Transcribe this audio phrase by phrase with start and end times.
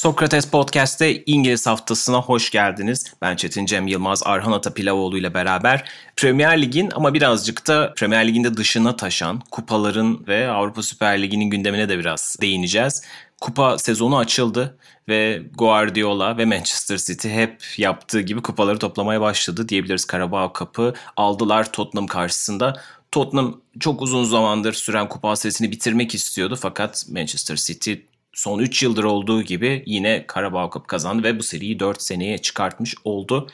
[0.00, 3.14] Sokrates Podcast'te İngiliz haftasına hoş geldiniz.
[3.22, 8.44] Ben Çetin Cem Yılmaz, Arhan Atapilavoğlu ile beraber Premier Lig'in ama birazcık da Premier Lig'in
[8.44, 13.02] de dışına taşan kupaların ve Avrupa Süper Ligi'nin gündemine de biraz değineceğiz.
[13.40, 14.78] Kupa sezonu açıldı
[15.08, 20.06] ve Guardiola ve Manchester City hep yaptığı gibi kupaları toplamaya başladı diyebiliriz.
[20.12, 22.82] Carabao Cup'ı aldılar Tottenham karşısında.
[23.12, 27.94] Tottenham çok uzun zamandır süren kupa serisini bitirmek istiyordu fakat Manchester City
[28.40, 32.94] son 3 yıldır olduğu gibi yine Carabao Cup kazandı ve bu seriyi 4 seneye çıkartmış
[33.04, 33.50] oldu.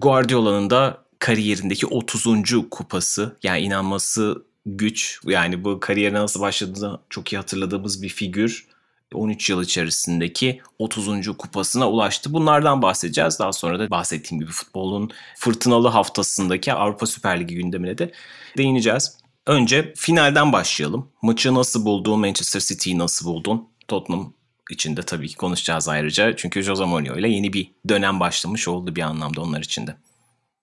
[0.00, 2.26] Guardiola'nın da kariyerindeki 30.
[2.70, 5.20] kupası yani inanması güç.
[5.24, 8.66] Yani bu kariyerine nasıl başladığını çok iyi hatırladığımız bir figür.
[9.14, 11.36] 13 yıl içerisindeki 30.
[11.38, 12.32] kupasına ulaştı.
[12.32, 13.38] Bunlardan bahsedeceğiz.
[13.38, 18.12] Daha sonra da bahsettiğim gibi futbolun fırtınalı haftasındaki Avrupa Süper Ligi gündemine de
[18.58, 19.18] değineceğiz.
[19.46, 21.08] Önce finalden başlayalım.
[21.22, 22.20] Maçı nasıl buldun?
[22.20, 23.68] Manchester City'yi nasıl buldun?
[23.88, 24.32] Tottenham
[24.70, 26.36] için de tabii ki konuşacağız ayrıca.
[26.36, 29.96] Çünkü Jose Mourinho ile yeni bir dönem başlamış oldu bir anlamda onlar için de.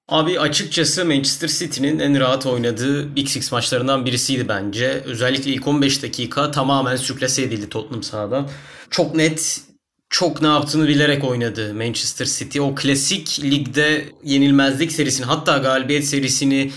[0.07, 4.87] Abi açıkçası Manchester City'nin en rahat oynadığı Six maçlarından birisiydi bence.
[5.05, 8.49] Özellikle ilk 15 dakika tamamen sürklase edildi Tottenham sahadan.
[8.89, 9.61] Çok net,
[10.09, 12.61] çok ne yaptığını bilerek oynadı Manchester City.
[12.61, 16.71] O klasik ligde yenilmezlik serisini hatta galibiyet serisini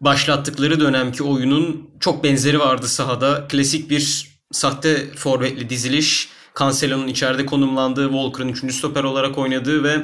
[0.00, 3.48] başlattıkları dönemki oyunun çok benzeri vardı sahada.
[3.48, 6.28] Klasik bir sahte forvetli diziliş.
[6.58, 8.74] Cancelo'nun içeride konumlandığı, Walker'ın 3.
[8.74, 9.96] stoper olarak oynadığı ve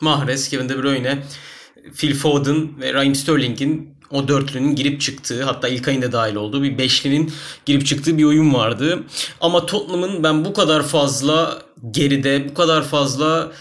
[0.00, 1.22] Mahrez, Kevin De Bruyne,
[1.96, 6.78] Phil Foden ve Raheem Sterling'in o dörtlünün girip çıktığı hatta ilk ayında dahil olduğu bir
[6.78, 7.32] beşlinin
[7.66, 9.04] girip çıktığı bir oyun vardı.
[9.40, 13.52] Ama Tottenham'ın ben bu kadar fazla geride, bu kadar fazla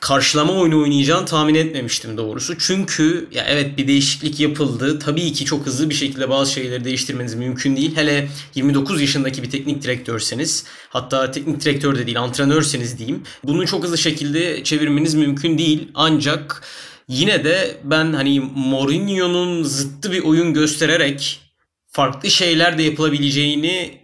[0.00, 2.58] karşılama oyunu oynayacağını tahmin etmemiştim doğrusu.
[2.58, 4.98] Çünkü ya evet bir değişiklik yapıldı.
[4.98, 7.96] Tabii ki çok hızlı bir şekilde bazı şeyleri değiştirmeniz mümkün değil.
[7.96, 13.22] Hele 29 yaşındaki bir teknik direktörseniz hatta teknik direktör de değil antrenörseniz diyeyim.
[13.44, 15.88] Bunu çok hızlı şekilde çevirmeniz mümkün değil.
[15.94, 16.62] Ancak
[17.08, 21.40] yine de ben hani Mourinho'nun zıttı bir oyun göstererek
[21.86, 23.99] farklı şeyler de yapılabileceğini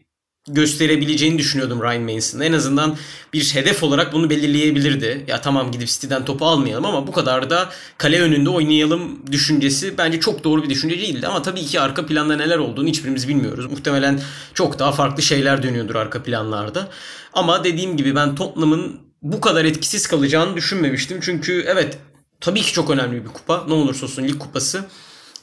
[0.49, 2.43] gösterebileceğini düşünüyordum Ryan Mason'ın.
[2.43, 2.97] En azından
[3.33, 5.25] bir hedef olarak bunu belirleyebilirdi.
[5.29, 10.21] Ya tamam gidip City'den topu almayalım ama bu kadar da kale önünde oynayalım düşüncesi bence
[10.21, 11.27] çok doğru bir düşünce değildi.
[11.27, 13.67] Ama tabii ki arka planda neler olduğunu hiçbirimiz bilmiyoruz.
[13.71, 14.21] Muhtemelen
[14.55, 16.89] çok daha farklı şeyler dönüyordur arka planlarda.
[17.33, 21.21] Ama dediğim gibi ben Tottenham'ın bu kadar etkisiz kalacağını düşünmemiştim.
[21.23, 21.99] Çünkü evet
[22.41, 23.65] tabii ki çok önemli bir kupa.
[23.69, 24.85] Ne olursa olsun lig kupası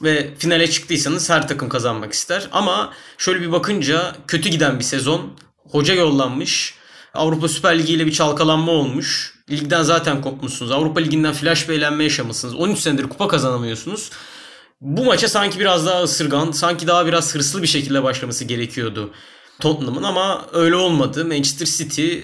[0.02, 2.48] ve finale çıktıysanız her takım kazanmak ister.
[2.52, 5.32] Ama şöyle bir bakınca kötü giden bir sezon.
[5.70, 6.74] Hoca yollanmış.
[7.14, 9.34] Avrupa Süper Ligi ile bir çalkalanma olmuş.
[9.50, 10.72] Ligden zaten kopmuşsunuz.
[10.72, 12.54] Avrupa Ligi'nden flash bir eğlenme yaşamışsınız.
[12.54, 14.10] 13 senedir kupa kazanamıyorsunuz.
[14.80, 19.10] Bu maça sanki biraz daha ısırgan, sanki daha biraz hırslı bir şekilde başlaması gerekiyordu
[19.60, 21.24] Tottenham'ın ama öyle olmadı.
[21.24, 22.18] Manchester City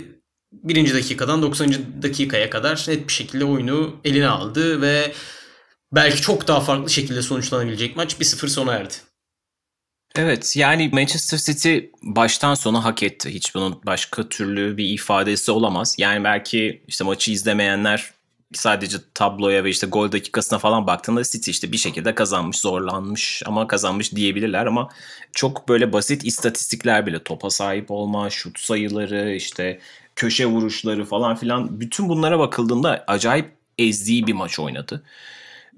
[0.52, 2.02] birinci dakikadan 90.
[2.02, 5.12] dakikaya kadar net bir şekilde oyunu eline aldı ve
[5.92, 8.94] belki çok daha farklı şekilde sonuçlanabilecek maç 1-0 sona erdi.
[10.16, 13.34] Evet yani Manchester City baştan sona hak etti.
[13.34, 15.94] Hiç bunun başka türlü bir ifadesi olamaz.
[15.98, 18.10] Yani belki işte maçı izlemeyenler
[18.52, 23.66] sadece tabloya ve işte gol dakikasına falan baktığında City işte bir şekilde kazanmış, zorlanmış ama
[23.66, 24.88] kazanmış diyebilirler ama
[25.32, 29.80] çok böyle basit istatistikler bile topa sahip olma, şut sayıları, işte
[30.16, 35.02] köşe vuruşları falan filan bütün bunlara bakıldığında acayip ezdiği bir maç oynadı.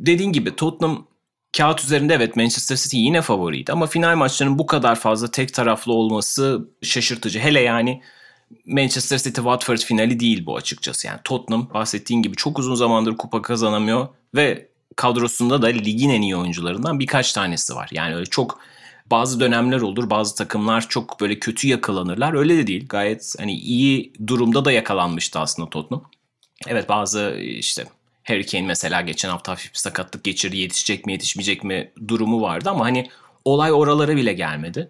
[0.06, 1.06] Dediğin gibi Tottenham
[1.56, 5.92] kağıt üzerinde evet Manchester City yine favoriydi ama final maçlarının bu kadar fazla tek taraflı
[5.92, 7.38] olması şaşırtıcı.
[7.38, 8.02] Hele yani
[8.66, 11.06] Manchester City Watford finali değil bu açıkçası.
[11.06, 16.36] Yani Tottenham bahsettiğin gibi çok uzun zamandır kupa kazanamıyor ve kadrosunda da ligin en iyi
[16.36, 17.88] oyuncularından birkaç tanesi var.
[17.92, 18.60] Yani öyle çok
[19.10, 20.10] bazı dönemler olur.
[20.10, 22.34] Bazı takımlar çok böyle kötü yakalanırlar.
[22.34, 22.86] Öyle de değil.
[22.88, 26.04] Gayet hani iyi durumda da yakalanmıştı aslında Tottenham.
[26.66, 27.86] Evet bazı işte
[28.24, 30.56] Harry Kane mesela geçen hafta hafif bir sakatlık geçirdi.
[30.56, 33.10] Yetişecek mi yetişmeyecek mi durumu vardı ama hani
[33.44, 34.88] olay oralara bile gelmedi.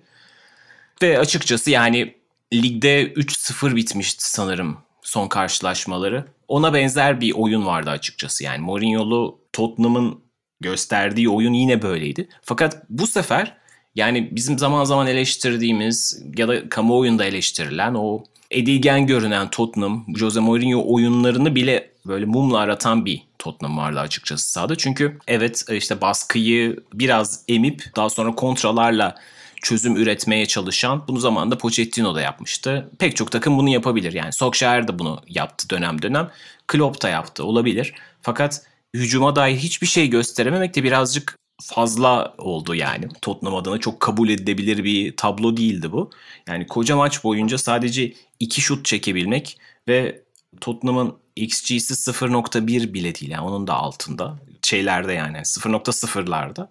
[1.02, 2.14] Ve açıkçası yani
[2.52, 6.26] ligde 3-0 bitmişti sanırım son karşılaşmaları.
[6.49, 8.44] Ona benzer bir oyun vardı açıkçası.
[8.44, 10.20] Yani Mourinho'lu Tottenham'ın
[10.61, 12.28] gösterdiği oyun yine böyleydi.
[12.43, 13.56] Fakat bu sefer
[13.94, 20.94] yani bizim zaman zaman eleştirdiğimiz ya da kamuoyunda eleştirilen o edilgen görünen Tottenham, Jose Mourinho
[20.94, 24.76] oyunlarını bile böyle mumla aratan bir Tottenham vardı açıkçası sahada.
[24.76, 29.14] Çünkü evet işte baskıyı biraz emip daha sonra kontralarla
[29.62, 32.90] çözüm üretmeye çalışan bunu zamanında Pochettino da yapmıştı.
[32.99, 34.12] Pek çok takım bunu yapabilir.
[34.12, 36.31] Yani Solskjaer de bunu yaptı dönem dönem.
[36.66, 37.94] Klopp da yaptı olabilir.
[38.22, 38.62] Fakat
[38.94, 43.08] hücuma dair hiçbir şey gösterememek de birazcık fazla oldu yani.
[43.22, 46.10] Tottenham adına çok kabul edilebilir bir tablo değildi bu.
[46.49, 49.58] Yani koca maç boyunca sadece iki şut çekebilmek
[49.88, 50.22] ve
[50.60, 53.31] Tottenham'ın XG'si 0.1 bile değil.
[53.31, 54.38] Yani onun da altında.
[54.62, 56.69] Şeylerde yani 0.0'larda.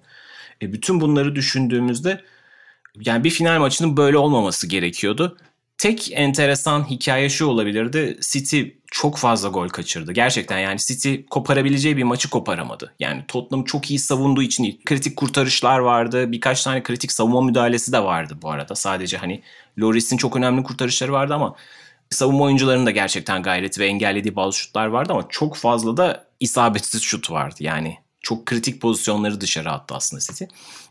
[0.62, 2.22] E bütün bunları düşündüğümüzde
[3.00, 5.38] yani bir final maçının böyle olmaması gerekiyordu.
[5.78, 8.18] Tek enteresan hikaye şu olabilirdi.
[8.22, 8.62] City
[8.92, 10.12] çok fazla gol kaçırdı.
[10.12, 12.94] Gerçekten yani City koparabileceği bir maçı koparamadı.
[13.00, 16.32] Yani Tottenham çok iyi savunduğu için kritik kurtarışlar vardı.
[16.32, 18.76] Birkaç tane kritik savunma müdahalesi de vardı bu arada.
[18.76, 19.42] Sadece hani
[19.80, 21.56] Loris'in çok önemli kurtarışları vardı ama
[22.12, 27.02] savunma oyuncularının da gerçekten gayreti ve engellediği bazı şutlar vardı ama çok fazla da isabetsiz
[27.02, 27.56] şut vardı.
[27.60, 30.44] Yani çok kritik pozisyonları dışarı attı aslında City.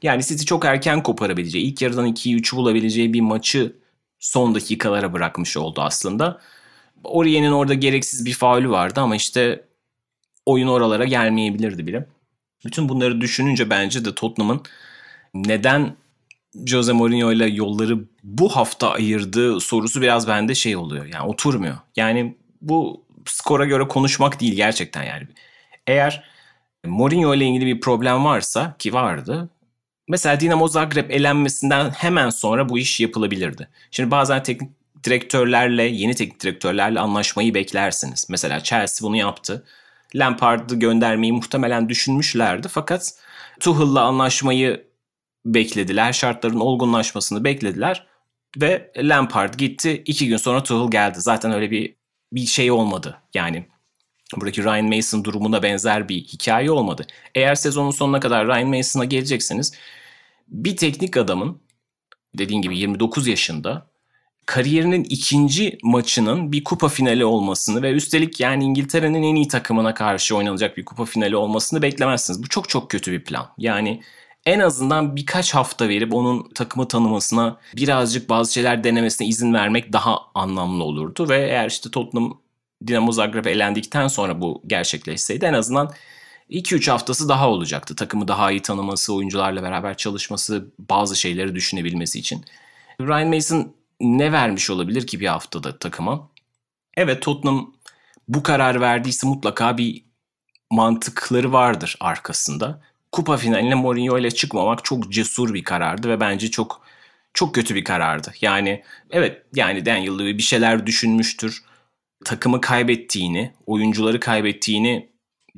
[0.02, 3.76] Yani City çok erken koparabileceği, ilk yarıdan 2'yi 3'ü bulabileceği bir maçı
[4.18, 6.40] son dakikalara bırakmış oldu aslında.
[7.04, 9.64] Oriye'nin orada gereksiz bir faulü vardı ama işte
[10.46, 12.06] oyun oralara gelmeyebilirdi bile.
[12.64, 14.62] Bütün bunları düşününce bence de Tottenham'ın
[15.34, 15.96] neden
[16.66, 21.06] Jose Mourinho ile yolları bu hafta ayırdığı sorusu biraz bende şey oluyor.
[21.06, 21.76] Yani oturmuyor.
[21.96, 25.26] Yani bu skora göre konuşmak değil gerçekten yani.
[25.86, 26.24] Eğer
[26.86, 29.48] Mourinho ile ilgili bir problem varsa ki vardı.
[30.08, 33.68] Mesela Dinamo Zagreb elenmesinden hemen sonra bu iş yapılabilirdi.
[33.90, 34.70] Şimdi bazen teknik
[35.04, 38.26] direktörlerle, yeni teknik direktörlerle anlaşmayı beklersiniz.
[38.30, 39.64] Mesela Chelsea bunu yaptı.
[40.14, 43.14] Lampard'ı göndermeyi muhtemelen düşünmüşlerdi fakat
[43.60, 44.89] Tuchel'la anlaşmayı
[45.44, 46.12] beklediler.
[46.12, 48.06] Şartların olgunlaşmasını beklediler
[48.56, 50.02] ve Lampard gitti.
[50.06, 51.20] İki gün sonra Tuchel geldi.
[51.20, 51.94] Zaten öyle bir
[52.32, 53.18] bir şey olmadı.
[53.34, 53.66] Yani
[54.36, 57.06] buradaki Ryan Mason durumuna benzer bir hikaye olmadı.
[57.34, 59.72] Eğer sezonun sonuna kadar Ryan Mason'a geleceksiniz
[60.50, 61.60] bir teknik adamın
[62.38, 63.90] dediğin gibi 29 yaşında
[64.46, 70.36] kariyerinin ikinci maçının bir kupa finali olmasını ve üstelik yani İngiltere'nin en iyi takımına karşı
[70.36, 72.42] oynanacak bir kupa finali olmasını beklemezsiniz.
[72.42, 73.48] Bu çok çok kötü bir plan.
[73.58, 74.02] Yani
[74.46, 80.18] en azından birkaç hafta verip onun takımı tanımasına birazcık bazı şeyler denemesine izin vermek daha
[80.34, 81.28] anlamlı olurdu.
[81.28, 82.40] Ve eğer işte Tottenham
[82.86, 85.92] Dinamo Zagreb elendikten sonra bu gerçekleşseydi en azından
[86.50, 87.96] 2-3 haftası daha olacaktı.
[87.96, 92.44] Takımı daha iyi tanıması, oyuncularla beraber çalışması, bazı şeyleri düşünebilmesi için.
[93.00, 96.28] Ryan Mason ne vermiş olabilir ki bir haftada takıma?
[96.96, 97.74] Evet Tottenham
[98.28, 100.04] bu karar verdiyse mutlaka bir
[100.70, 102.82] mantıkları vardır arkasında.
[103.12, 106.80] Kupa finaline Mourinho ile çıkmamak çok cesur bir karardı ve bence çok
[107.34, 108.32] çok kötü bir karardı.
[108.40, 111.62] Yani evet yani Daniel Levy bir şeyler düşünmüştür.
[112.24, 115.10] Takımı kaybettiğini, oyuncuları kaybettiğini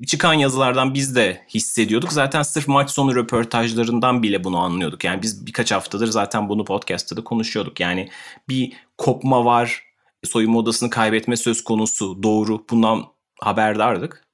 [0.06, 2.12] çıkan yazılardan biz de hissediyorduk.
[2.12, 5.04] Zaten sırf maç sonu röportajlarından bile bunu anlıyorduk.
[5.04, 7.80] Yani biz birkaç haftadır zaten bunu podcast'ta da konuşuyorduk.
[7.80, 8.08] Yani
[8.48, 9.84] bir kopma var,
[10.24, 12.64] soyunma odasını kaybetme söz konusu doğru.
[12.70, 13.04] Bundan
[13.40, 14.24] haberdardık.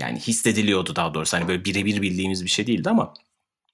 [0.00, 1.36] Yani hissediliyordu daha doğrusu.
[1.36, 3.14] Hani böyle birebir bildiğimiz bir şey değildi ama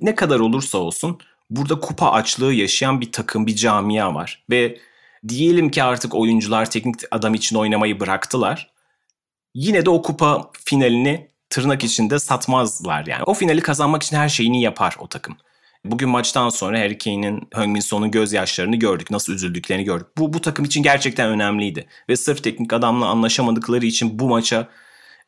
[0.00, 1.18] ne kadar olursa olsun
[1.50, 4.44] burada kupa açlığı yaşayan bir takım, bir camia var.
[4.50, 4.78] Ve
[5.28, 8.70] diyelim ki artık oyuncular teknik adam için oynamayı bıraktılar
[9.54, 13.22] yine de o kupa finalini tırnak içinde satmazlar yani.
[13.22, 15.36] O finali kazanmak için her şeyini yapar o takım.
[15.84, 19.10] Bugün maçtan sonra Harry Kane'in, Heung-Min Son'un gözyaşlarını gördük.
[19.10, 20.06] Nasıl üzüldüklerini gördük.
[20.18, 21.86] Bu, bu takım için gerçekten önemliydi.
[22.08, 24.68] Ve sırf teknik adamla anlaşamadıkları için bu maça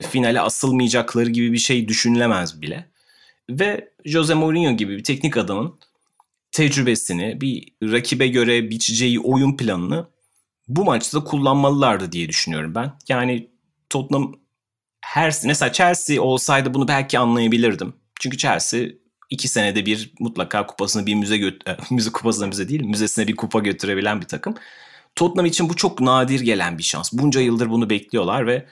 [0.03, 2.89] finale asılmayacakları gibi bir şey düşünülemez bile.
[3.51, 5.79] Ve Jose Mourinho gibi bir teknik adamın
[6.53, 10.07] tecrübesini, bir rakibe göre biçeceği oyun planını
[10.69, 12.93] bu maçta kullanmalılardı diye düşünüyorum ben.
[13.09, 13.49] Yani
[13.91, 14.35] Tottenham
[15.01, 17.95] her mesela Chelsea olsaydı bunu belki anlayabilirdim.
[18.21, 18.89] Çünkü Chelsea
[19.31, 23.37] iki senede bir mutlaka kupasını bir müze göt e, müze kupasına müze değil müzesine bir
[23.37, 24.55] kupa götürebilen bir takım.
[25.17, 27.13] Tottenham için bu çok nadir gelen bir şans.
[27.13, 28.67] Bunca yıldır bunu bekliyorlar ve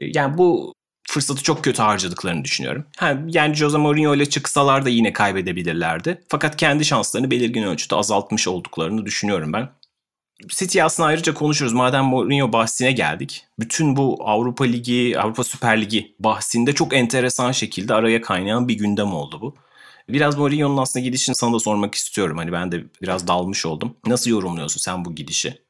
[0.00, 0.74] yani bu
[1.08, 2.86] fırsatı çok kötü harcadıklarını düşünüyorum.
[2.96, 6.24] Ha, yani Jose Mourinho ile çıksalar da yine kaybedebilirlerdi.
[6.28, 9.68] Fakat kendi şanslarını belirgin ölçüde azaltmış olduklarını düşünüyorum ben.
[10.48, 11.72] City aslında ayrıca konuşuruz.
[11.72, 13.46] Madem Mourinho bahsine geldik.
[13.58, 19.12] Bütün bu Avrupa Ligi, Avrupa Süper Ligi bahsinde çok enteresan şekilde araya kaynayan bir gündem
[19.12, 19.54] oldu bu.
[20.08, 22.38] Biraz Mourinho'nun aslında gidişini sana da sormak istiyorum.
[22.38, 23.96] Hani ben de biraz dalmış oldum.
[24.06, 25.62] Nasıl yorumluyorsun sen bu gidişi?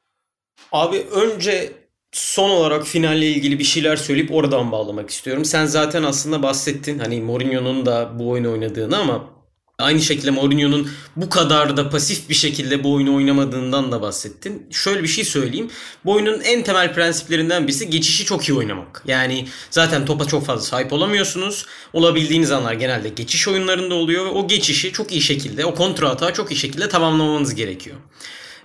[0.71, 1.73] Abi önce
[2.11, 5.45] son olarak finalle ilgili bir şeyler söyleyip oradan bağlamak istiyorum.
[5.45, 9.39] Sen zaten aslında bahsettin hani Mourinho'nun da bu oyunu oynadığını ama
[9.79, 14.67] Aynı şekilde Mourinho'nun bu kadar da pasif bir şekilde bu oyunu oynamadığından da bahsettin.
[14.71, 15.71] Şöyle bir şey söyleyeyim.
[16.05, 19.03] Bu oyunun en temel prensiplerinden birisi geçişi çok iyi oynamak.
[19.07, 21.65] Yani zaten topa çok fazla sahip olamıyorsunuz.
[21.93, 26.33] Olabildiğiniz anlar genelde geçiş oyunlarında oluyor ve o geçişi çok iyi şekilde, o kontra hata
[26.33, 27.95] çok iyi şekilde tamamlamanız gerekiyor.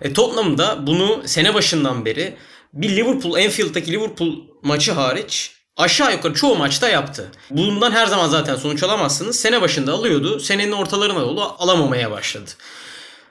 [0.00, 2.36] E, Tottenham'da bunu sene başından beri
[2.74, 7.30] bir Liverpool, Enfield'daki Liverpool maçı hariç aşağı yukarı çoğu maçta yaptı.
[7.50, 9.40] Bundan her zaman zaten sonuç alamazsınız.
[9.40, 10.40] Sene başında alıyordu.
[10.40, 12.50] Senenin ortalarına doğru alamamaya başladı.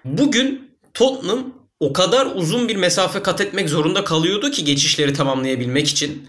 [0.06, 6.28] Bugün Tottenham o kadar uzun bir mesafe kat etmek zorunda kalıyordu ki geçişleri tamamlayabilmek için.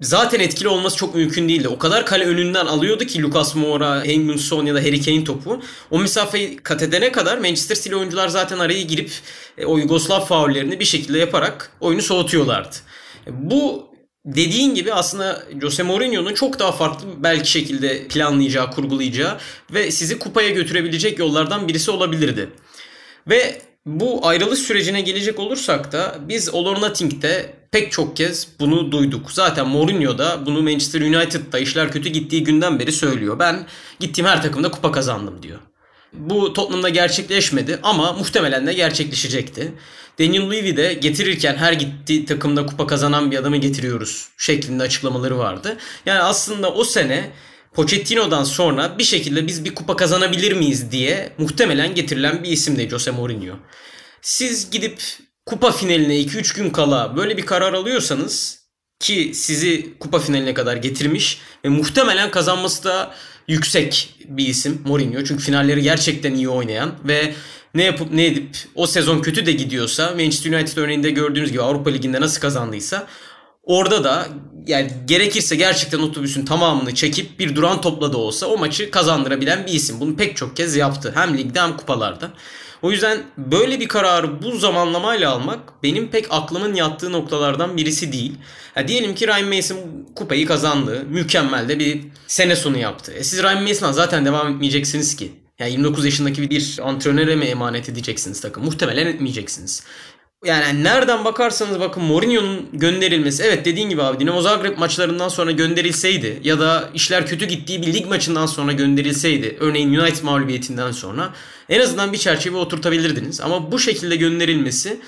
[0.00, 1.68] Zaten etkili olması çok mümkün değildi.
[1.68, 5.62] O kadar kale önünden alıyordu ki Lucas Moura, Heung-min Son ya da Harry Kane topu.
[5.90, 9.10] O mesafeyi kat edene kadar Manchester City oyuncular zaten araya girip
[9.58, 12.76] e, o Yugoslav faullerini bir şekilde yaparak oyunu soğutuyorlardı.
[13.26, 13.90] Bu
[14.24, 19.38] dediğin gibi aslında Jose Mourinho'nun çok daha farklı belki şekilde planlayacağı, kurgulayacağı
[19.70, 22.50] ve sizi kupaya götürebilecek yollardan birisi olabilirdi.
[23.28, 28.92] Ve bu ayrılış sürecine gelecek olursak da biz All or Nothing'de pek çok kez bunu
[28.92, 29.32] duyduk.
[29.32, 33.38] Zaten Mourinho da bunu Manchester United'da işler kötü gittiği günden beri söylüyor.
[33.38, 33.66] Ben
[34.00, 35.58] gittiğim her takımda kupa kazandım diyor.
[36.12, 39.72] Bu Tottenham'da gerçekleşmedi ama muhtemelen de gerçekleşecekti.
[40.18, 45.76] Daniel Levy de getirirken her gittiği takımda kupa kazanan bir adamı getiriyoruz şeklinde açıklamaları vardı.
[46.06, 47.30] Yani aslında o sene
[47.74, 52.88] Pochettino'dan sonra bir şekilde biz bir kupa kazanabilir miyiz diye muhtemelen getirilen bir isim de
[52.88, 53.54] Jose Mourinho.
[54.22, 55.02] Siz gidip
[55.46, 58.66] kupa finaline 2-3 gün kala böyle bir karar alıyorsanız
[59.00, 63.14] ki sizi kupa finaline kadar getirmiş ve muhtemelen kazanması da
[63.48, 65.24] yüksek bir isim Mourinho.
[65.24, 67.34] Çünkü finalleri gerçekten iyi oynayan ve
[67.74, 71.90] ne yapıp ne edip o sezon kötü de gidiyorsa Manchester United örneğinde gördüğünüz gibi Avrupa
[71.90, 73.06] Ligi'nde nasıl kazandıysa
[73.62, 74.28] orada da
[74.66, 79.72] yani gerekirse gerçekten otobüsün tamamını çekip bir duran topla da olsa o maçı kazandırabilen bir
[79.72, 80.00] isim.
[80.00, 81.12] Bunu pek çok kez yaptı.
[81.14, 82.30] Hem ligde hem kupalarda.
[82.82, 88.32] O yüzden böyle bir kararı bu zamanlamayla almak benim pek aklımın yattığı noktalardan birisi değil.
[88.76, 89.78] Ya diyelim ki Ryan Mason
[90.14, 91.04] kupayı kazandı.
[91.08, 93.12] Mükemmel de bir sene sonu yaptı.
[93.12, 95.32] E siz Ryan Mason'a zaten devam etmeyeceksiniz ki.
[95.58, 98.64] Yani 29 yaşındaki bir antrenöre mi emanet edeceksiniz takım?
[98.64, 99.82] Muhtemelen etmeyeceksiniz.
[100.44, 106.40] Yani nereden bakarsanız bakın Mourinho'nun gönderilmesi evet dediğin gibi abi Dinamo Zagreb maçlarından sonra gönderilseydi
[106.44, 111.32] ya da işler kötü gittiği bir lig maçından sonra gönderilseydi örneğin United mağlubiyetinden sonra
[111.68, 113.40] en azından bir çerçeve oturtabilirdiniz.
[113.40, 115.00] Ama bu şekilde gönderilmesi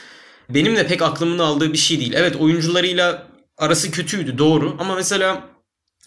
[0.50, 2.12] benim de pek aklımın aldığı bir şey değil.
[2.16, 3.26] Evet oyuncularıyla
[3.58, 5.44] arası kötüydü doğru ama mesela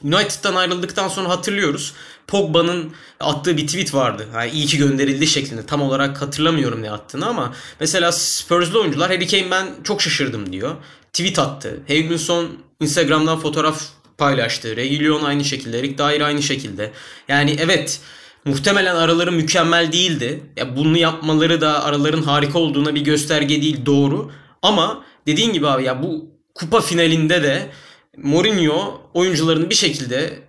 [0.03, 1.93] United'dan ayrıldıktan sonra hatırlıyoruz.
[2.27, 4.27] Pogba'nın attığı bir tweet vardı.
[4.35, 5.65] Yani iyi ki gönderildi şeklinde.
[5.65, 10.75] Tam olarak hatırlamıyorum ne attığını ama mesela Spurs'lu oyuncular Harry Kane ben çok şaşırdım diyor.
[11.13, 11.79] Tweet attı.
[11.87, 13.83] Hegminson Instagram'dan fotoğraf
[14.17, 14.75] paylaştı.
[14.75, 15.79] Reguilon aynı şekilde.
[15.79, 16.91] Eric Dyer aynı şekilde.
[17.27, 17.99] Yani evet
[18.45, 20.43] muhtemelen araları mükemmel değildi.
[20.57, 24.31] Ya bunu yapmaları da araların harika olduğuna bir gösterge değil doğru.
[24.61, 27.69] Ama dediğin gibi abi ya bu kupa finalinde de
[28.17, 30.39] Mourinho oyuncularını bir şekilde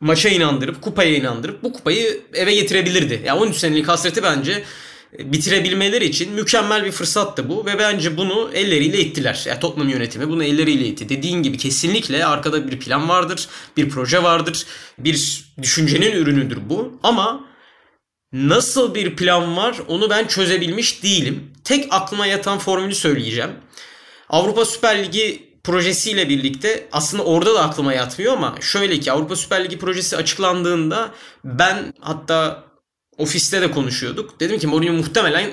[0.00, 3.22] maça inandırıp, kupaya inandırıp bu kupayı eve getirebilirdi.
[3.24, 4.62] Yani 13 senelik hasreti bence
[5.18, 9.44] bitirebilmeleri için mükemmel bir fırsattı bu ve bence bunu elleriyle ittiler.
[9.46, 11.08] Yani Tottenham yönetimi bunu elleriyle itti.
[11.08, 14.66] Dediğin gibi kesinlikle arkada bir plan vardır, bir proje vardır,
[14.98, 16.98] bir düşüncenin ürünüdür bu.
[17.02, 17.44] Ama
[18.32, 21.52] nasıl bir plan var onu ben çözebilmiş değilim.
[21.64, 23.50] Tek aklıma yatan formülü söyleyeceğim.
[24.28, 29.64] Avrupa Süper Ligi projesiyle birlikte aslında orada da aklıma yatmıyor ama şöyle ki Avrupa Süper
[29.64, 31.10] Ligi projesi açıklandığında
[31.44, 32.65] ben hatta
[33.18, 34.40] ofiste de konuşuyorduk.
[34.40, 35.50] Dedim ki Mourinho muhtemelen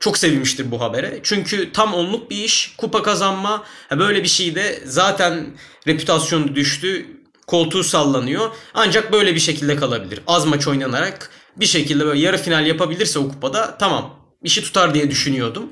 [0.00, 1.20] çok sevinmiştir bu habere.
[1.22, 5.46] Çünkü tam onluk bir iş, kupa kazanma, böyle bir şeyde zaten
[5.86, 7.06] reputasyonu düştü,
[7.46, 8.50] koltuğu sallanıyor.
[8.74, 10.20] Ancak böyle bir şekilde kalabilir.
[10.26, 15.10] Az maç oynanarak bir şekilde böyle yarı final yapabilirse o kupada tamam işi tutar diye
[15.10, 15.70] düşünüyordum.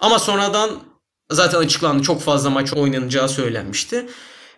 [0.00, 0.70] Ama sonradan
[1.30, 4.06] Zaten açıklandı çok fazla maç oynanacağı söylenmişti.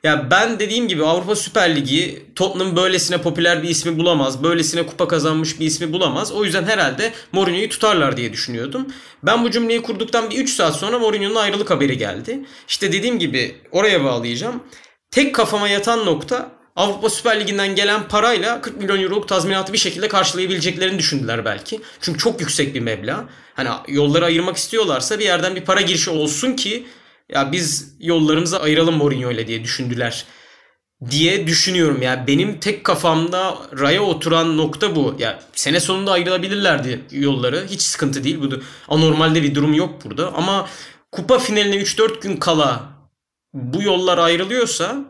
[0.03, 4.43] Ya ben dediğim gibi Avrupa Süper Ligi Tottenham böylesine popüler bir ismi bulamaz.
[4.43, 6.33] Böylesine kupa kazanmış bir ismi bulamaz.
[6.33, 8.87] O yüzden herhalde Mourinho'yu tutarlar diye düşünüyordum.
[9.23, 12.41] Ben bu cümleyi kurduktan bir 3 saat sonra Mourinho'nun ayrılık haberi geldi.
[12.69, 14.63] İşte dediğim gibi oraya bağlayacağım.
[15.11, 20.09] Tek kafama yatan nokta Avrupa Süper Ligi'nden gelen parayla 40 milyon euroluk tazminatı bir şekilde
[20.09, 21.81] karşılayabileceklerini düşündüler belki.
[22.01, 23.25] Çünkü çok yüksek bir meblağ.
[23.55, 26.87] Hani yolları ayırmak istiyorlarsa bir yerden bir para girişi olsun ki
[27.29, 30.25] ya biz yollarımızı ayıralım Mourinho ile diye düşündüler
[31.11, 32.03] diye düşünüyorum.
[32.03, 35.17] Ya yani benim tek kafamda raya oturan nokta bu.
[35.19, 37.67] Ya sene sonunda ayrılabilirlerdi yolları.
[37.71, 38.41] Hiç sıkıntı değil.
[38.41, 38.49] Bu
[38.89, 40.35] anormalde bir durum yok burada.
[40.35, 40.69] Ama
[41.13, 42.83] kupa finaline 3-4 gün kala
[43.55, 45.05] bu yollar ayrılıyorsa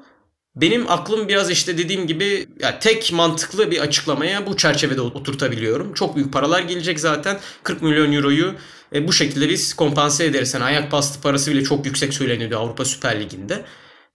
[0.60, 5.94] Benim aklım biraz işte dediğim gibi ya tek mantıklı bir açıklamaya bu çerçevede oturtabiliyorum.
[5.94, 7.38] Çok büyük paralar gelecek zaten.
[7.62, 8.54] 40 milyon euroyu
[8.94, 10.54] e, bu şekilde biz kompanse ederiz.
[10.54, 13.64] Yani ayak bastı parası bile çok yüksek söyleniyordu Avrupa Süper Ligi'nde.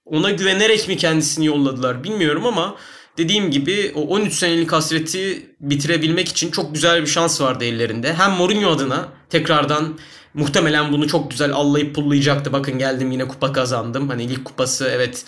[0.06, 2.76] Ona güvenerek mi kendisini yolladılar bilmiyorum ama
[3.18, 8.14] dediğim gibi o 13 senelik hasreti bitirebilmek için çok güzel bir şans vardı ellerinde.
[8.14, 10.00] Hem Mourinho adına tekrardan
[10.34, 12.54] muhtemelen bunu çok güzel allayıp pullayacaktı.
[12.54, 14.10] Bakın geldim yine kupa kazandım.
[14.10, 15.26] Hani lig kupası evet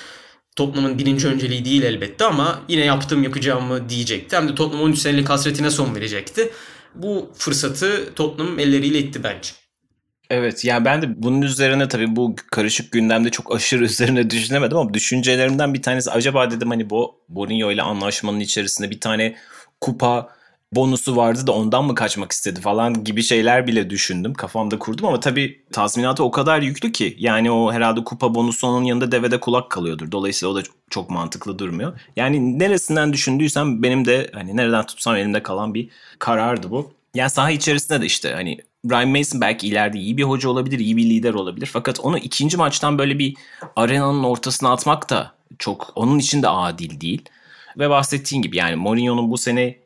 [0.56, 4.36] Tottenham'ın birinci önceliği değil elbette ama yine yaptım yapacağımı diyecekti.
[4.36, 6.52] Hem de Tottenham 13 senelik hasretine son verecekti.
[6.96, 9.50] Bu fırsatı Tottenham elleriyle itti bence.
[10.30, 14.94] Evet yani ben de bunun üzerine tabii bu karışık gündemde çok aşırı üzerine düşünemedim ama
[14.94, 19.36] düşüncelerimden bir tanesi acaba dedim hani bu Mourinho ile anlaşmanın içerisinde bir tane
[19.82, 20.30] kupa
[20.74, 24.34] bonusu vardı da ondan mı kaçmak istedi falan gibi şeyler bile düşündüm.
[24.34, 28.84] Kafamda kurdum ama tabii tazminatı o kadar yüklü ki yani o herhalde kupa bonusu onun
[28.84, 30.12] yanında devede kulak kalıyordur.
[30.12, 32.00] Dolayısıyla o da çok mantıklı durmuyor.
[32.16, 36.94] Yani neresinden düşündüysem benim de hani nereden tutsam elimde kalan bir karardı bu.
[37.16, 40.98] Yani saha içerisinde de işte hani Brian Mason belki ileride iyi bir hoca olabilir, iyi
[40.98, 41.70] bir lider olabilir.
[41.74, 43.36] Fakat onu ikinci maçtan böyle bir
[43.76, 47.22] arenanın ortasına atmak da çok onun için de adil değil.
[47.78, 49.85] Ve bahsettiğin gibi yani Mourinho'nun bu sene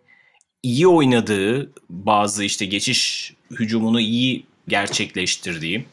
[0.63, 5.85] iyi oynadığı bazı işte geçiş hücumunu iyi gerçekleştirdiği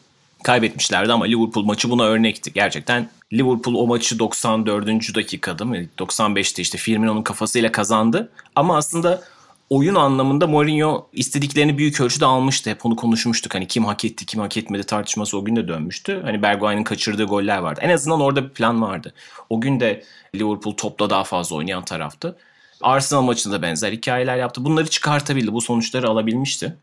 [0.43, 2.53] kaybetmişlerdi ama Liverpool maçı buna örnekti.
[2.53, 5.15] Gerçekten Liverpool o maçı 94.
[5.15, 8.33] dakikada mı 95'te işte Firmino'nun kafasıyla kazandı.
[8.57, 9.23] Ama aslında
[9.71, 12.71] oyun anlamında Mourinho istediklerini büyük ölçüde almıştı.
[12.71, 13.55] Hep onu konuşmuştuk.
[13.55, 16.21] Hani kim hak etti, kim hak etmedi tartışması o gün de dönmüştü.
[16.25, 17.81] Hani Bergwijn'in kaçırdığı goller vardı.
[17.83, 19.15] En azından orada bir plan vardı.
[19.51, 20.05] O gün de
[20.35, 22.37] Liverpool topla daha fazla oynayan taraftı.
[22.81, 24.65] Arsenal maçında benzer hikayeler yaptı.
[24.65, 25.53] Bunları çıkartabildi.
[25.53, 26.77] Bu sonuçları alabilmişti.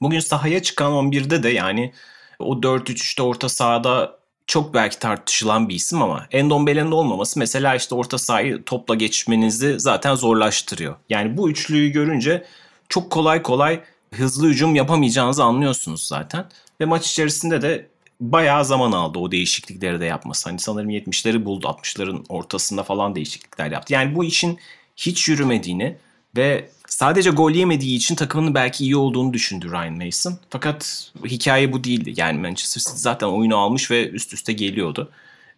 [0.00, 1.92] Bugün sahaya çıkan 11'de de yani
[2.38, 8.18] o 4-3-3'te orta sahada çok belki tartışılan bir isim ama Endombele'nin olmaması mesela işte orta
[8.18, 10.96] sahayı topla geçmenizi zaten zorlaştırıyor.
[11.08, 12.46] Yani bu üçlüyü görünce
[12.88, 13.80] çok kolay kolay
[14.14, 16.44] hızlı hücum yapamayacağınızı anlıyorsunuz zaten.
[16.80, 17.88] Ve maç içerisinde de
[18.20, 20.48] bayağı zaman aldı o değişiklikleri de yapması.
[20.48, 23.92] Hani sanırım 70'leri buldu 60'ların ortasında falan değişiklikler yaptı.
[23.92, 24.58] Yani bu işin
[25.00, 25.96] hiç yürümediğini
[26.36, 30.38] ve sadece gol yemediği için takımının belki iyi olduğunu düşündü Ryan Mason.
[30.50, 32.12] Fakat hikaye bu değildi.
[32.16, 35.10] Yani Manchester City zaten oyunu almış ve üst üste geliyordu.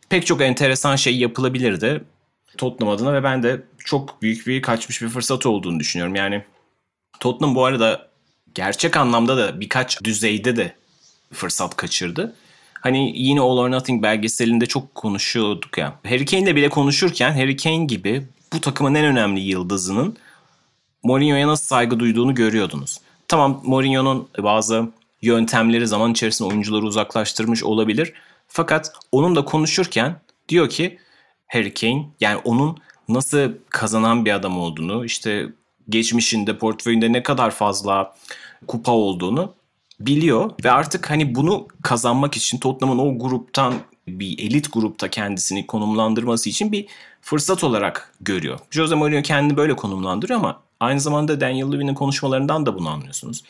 [0.09, 2.05] Pek çok enteresan şey yapılabilirdi
[2.59, 6.15] Tottenham adına ve ben de çok büyük bir kaçmış bir fırsat olduğunu düşünüyorum.
[6.15, 6.45] Yani
[7.21, 8.09] Tottenham bu arada
[8.55, 10.75] gerçek anlamda da birkaç düzeyde de
[11.33, 12.35] fırsat kaçırdı.
[12.81, 15.99] Hani yine All or Nothing belgeselinde çok konuşuyorduk ya.
[16.05, 20.17] Harry Kane'le bile konuşurken Harry Kane gibi bu takımın en önemli yıldızının
[21.03, 23.01] Mourinho'ya nasıl saygı duyduğunu görüyordunuz.
[23.29, 24.89] Tamam Mourinho'nun bazı
[25.23, 28.13] yöntemleri zaman içerisinde oyuncuları uzaklaştırmış olabilir.
[28.49, 30.99] Fakat onun da konuşurken diyor ki
[31.47, 35.49] Harry Kane yani onun nasıl kazanan bir adam olduğunu işte
[35.89, 38.15] geçmişinde portföyünde ne kadar fazla
[38.67, 39.55] kupa olduğunu
[40.01, 43.75] biliyor ve artık hani bunu kazanmak için Tottenham'ın o gruptan
[44.09, 46.87] bir elit grupta kendisini konumlandırması için bir
[47.21, 48.59] fırsat olarak görüyor.
[48.71, 53.45] Jose Mourinho kendini böyle konumlandırıyor ama aynı zamanda Daniel Levy'nin konuşmalarından da bunu anlıyorsunuz.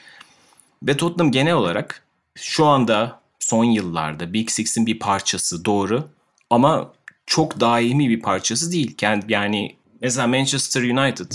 [0.82, 2.02] Ve Tottenham genel olarak
[2.34, 6.08] şu anda son yıllarda Big Six'in bir parçası doğru
[6.50, 6.92] ama
[7.26, 8.96] çok daimi bir parçası değil.
[9.28, 11.32] Yani mesela Manchester United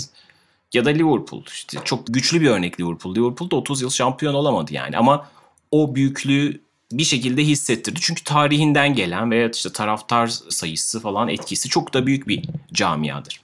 [0.72, 3.14] ya da Liverpool işte çok güçlü bir örnek Liverpool.
[3.14, 5.28] Liverpool da 30 yıl şampiyon olamadı yani ama
[5.70, 6.60] o büyüklüğü
[6.92, 8.00] bir şekilde hissettirdi.
[8.02, 13.40] Çünkü tarihinden gelen veya işte taraftar sayısı falan etkisi çok da büyük bir camiadır.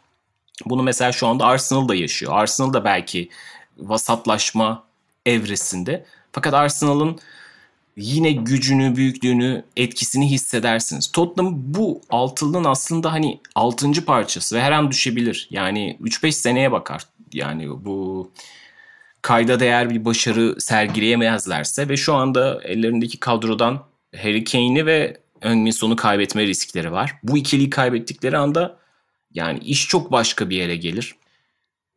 [0.66, 2.32] Bunu mesela şu anda Arsenal da yaşıyor.
[2.34, 3.28] Arsenal da belki
[3.78, 4.84] vasatlaşma
[5.26, 6.04] evresinde.
[6.32, 7.18] Fakat Arsenal'ın
[7.96, 11.12] yine gücünü, büyüklüğünü, etkisini hissedersiniz.
[11.12, 15.48] Tottenham bu altılının aslında hani altıncı parçası ve her an düşebilir.
[15.50, 17.06] Yani 3-5 seneye bakar.
[17.32, 18.30] Yani bu
[19.24, 23.84] kayda değer bir başarı sergileyemezlerse ve şu anda ellerindeki kadrodan
[24.16, 27.14] Harry Kane'i ve Önmin kaybetme riskleri var.
[27.22, 28.76] Bu ikiliyi kaybettikleri anda
[29.34, 31.14] yani iş çok başka bir yere gelir.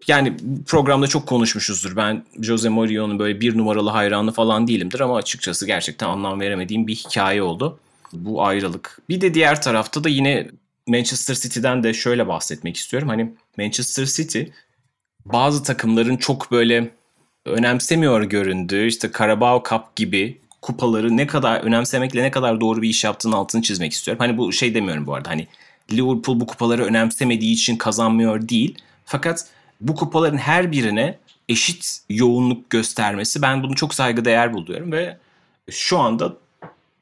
[0.07, 1.95] Yani programda çok konuşmuşuzdur.
[1.95, 6.95] Ben Jose Mourinho'nun böyle bir numaralı hayranı falan değilimdir ama açıkçası gerçekten anlam veremediğim bir
[6.95, 7.79] hikaye oldu.
[8.13, 8.99] Bu ayrılık.
[9.09, 10.47] Bir de diğer tarafta da yine
[10.87, 13.09] Manchester City'den de şöyle bahsetmek istiyorum.
[13.09, 14.41] Hani Manchester City
[15.25, 16.96] bazı takımların çok böyle
[17.47, 23.03] önemsemiyor göründüğü işte Carabao Cup gibi kupaları ne kadar önemsemekle ne kadar doğru bir iş
[23.03, 24.19] yaptığını altını çizmek istiyorum.
[24.19, 25.47] Hani bu şey demiyorum bu arada hani
[25.91, 28.77] Liverpool bu kupaları önemsemediği için kazanmıyor değil.
[29.05, 29.45] Fakat
[29.81, 31.17] bu kupaların her birine
[31.49, 35.17] eşit yoğunluk göstermesi ben bunu çok saygıdeğer buluyorum ve
[35.69, 36.33] şu anda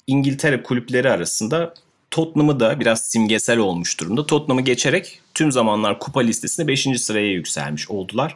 [0.08, 1.74] İngiltere kulüpleri arasında
[2.12, 4.26] Tottenham'ı da biraz simgesel olmuş durumda.
[4.26, 6.88] Tottenham'ı geçerek tüm zamanlar kupa listesinde 5.
[6.98, 8.36] sıraya yükselmiş oldular.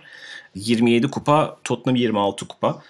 [0.56, 2.82] 27 kupa, Tottenham 26 kupa.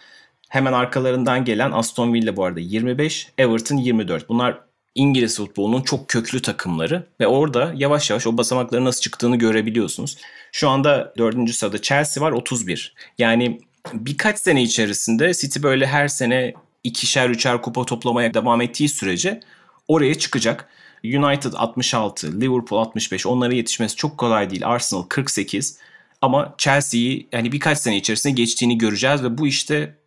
[0.49, 4.29] Hemen arkalarından gelen Aston Villa bu arada 25, Everton 24.
[4.29, 4.59] Bunlar
[4.95, 10.17] İngiliz futbolunun çok köklü takımları ve orada yavaş yavaş o basamakların nasıl çıktığını görebiliyorsunuz.
[10.51, 11.55] Şu anda 4.
[11.55, 12.93] sırada Chelsea var 31.
[13.17, 13.59] Yani
[13.93, 19.39] birkaç sene içerisinde City böyle her sene ikişer üçer kupa toplamaya devam ettiği sürece
[19.87, 20.69] oraya çıkacak.
[21.03, 24.67] United 66, Liverpool 65 onlara yetişmesi çok kolay değil.
[24.67, 25.79] Arsenal 48
[26.21, 29.99] ama Chelsea'yi yani birkaç sene içerisinde geçtiğini göreceğiz ve bu işte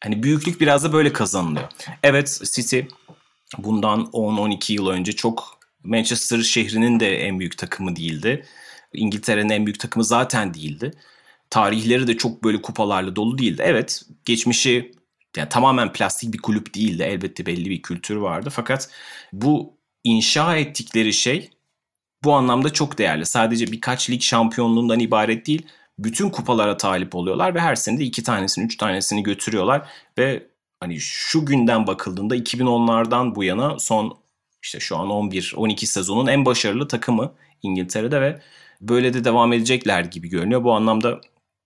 [0.00, 1.68] hani büyüklük biraz da böyle kazanılıyor.
[2.02, 2.80] Evet City
[3.58, 8.46] bundan 10-12 yıl önce çok Manchester şehrinin de en büyük takımı değildi.
[8.92, 10.90] İngiltere'nin en büyük takımı zaten değildi.
[11.50, 13.62] Tarihleri de çok böyle kupalarla dolu değildi.
[13.64, 14.92] Evet geçmişi
[15.36, 17.02] yani tamamen plastik bir kulüp değildi.
[17.02, 18.50] Elbette belli bir kültür vardı.
[18.52, 18.90] Fakat
[19.32, 21.50] bu inşa ettikleri şey
[22.24, 23.26] bu anlamda çok değerli.
[23.26, 25.66] Sadece birkaç lig şampiyonluğundan ibaret değil.
[25.98, 30.46] Bütün kupalara talip oluyorlar ve her sene de iki tanesini, üç tanesini götürüyorlar ve
[30.80, 34.18] hani şu günden bakıldığında 2010'lardan bu yana son
[34.62, 38.40] işte şu an 11-12 sezonun en başarılı takımı İngiltere'de ve
[38.80, 40.64] böyle de devam edecekler gibi görünüyor.
[40.64, 41.20] Bu anlamda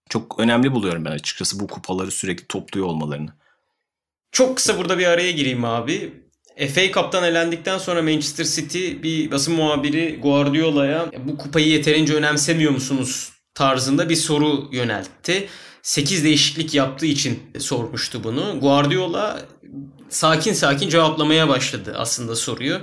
[0.08, 3.32] çok önemli buluyorum ben açıkçası bu kupaları sürekli topluyor olmalarını.
[4.32, 6.27] Çok kısa burada bir araya gireyim abi.
[6.66, 13.32] FA Cup'tan elendikten sonra Manchester City bir basın muhabiri Guardiola'ya bu kupayı yeterince önemsemiyor musunuz
[13.54, 15.48] tarzında bir soru yöneltti.
[15.82, 18.60] 8 değişiklik yaptığı için sormuştu bunu.
[18.60, 19.42] Guardiola
[20.08, 22.80] sakin sakin cevaplamaya başladı aslında soruyu.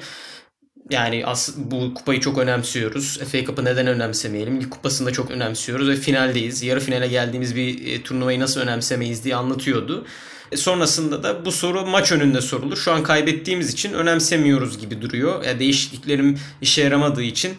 [0.89, 3.19] Yani as bu kupayı çok önemsiyoruz.
[3.31, 4.61] FA Cup'ı neden önemsemeyelim?
[4.61, 6.63] Lig kupasını da çok önemsiyoruz ve finaldeyiz.
[6.63, 10.05] Yarı finale geldiğimiz bir e, turnuvayı nasıl önemsemeyiz diye anlatıyordu.
[10.51, 12.77] E sonrasında da bu soru maç önünde sorulur.
[12.77, 15.43] Şu an kaybettiğimiz için önemsemiyoruz gibi duruyor.
[15.43, 17.53] Yani değişikliklerim işe yaramadığı için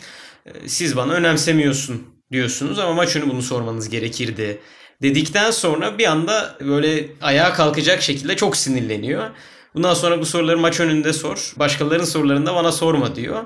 [0.47, 4.61] e, siz bana önemsemiyorsun diyorsunuz ama maç önü bunu sormanız gerekirdi
[5.03, 9.31] dedikten sonra bir anda böyle ayağa kalkacak şekilde çok sinirleniyor.
[9.75, 11.53] Bundan sonra bu soruları maç önünde sor.
[11.57, 13.45] Başkalarının sorularını da bana sorma diyor.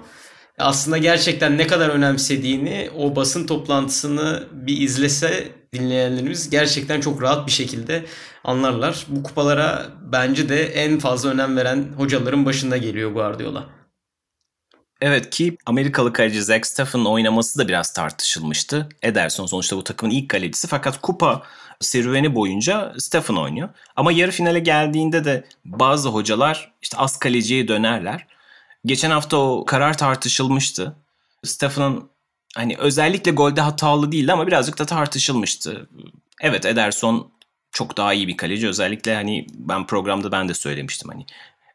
[0.59, 7.53] Aslında gerçekten ne kadar önemsediğini o basın toplantısını bir izlese dinleyenlerimiz gerçekten çok rahat bir
[7.53, 8.05] şekilde
[8.45, 9.07] anlarlar.
[9.09, 13.67] Bu kupalara bence de en fazla önem veren hocaların başında geliyor Guardiola.
[15.01, 18.89] Evet ki Amerikalı kaleci Zach Steffen oynaması da biraz tartışılmıştı.
[19.03, 21.43] Ederson sonuçta bu takımın ilk kalecisi fakat kupa
[21.81, 23.69] serüveni boyunca Steffen oynuyor.
[23.97, 28.27] Ama yarı finale geldiğinde de bazı hocalar işte az kaleciye dönerler.
[28.85, 30.97] Geçen hafta o karar tartışılmıştı.
[31.45, 32.11] Steffen'ın
[32.55, 35.89] hani özellikle golde hatalı değildi ama birazcık da tartışılmıştı.
[36.41, 37.31] Evet Ederson
[37.73, 38.69] çok daha iyi bir kaleci.
[38.69, 41.27] Özellikle hani ben programda ben de söylemiştim hani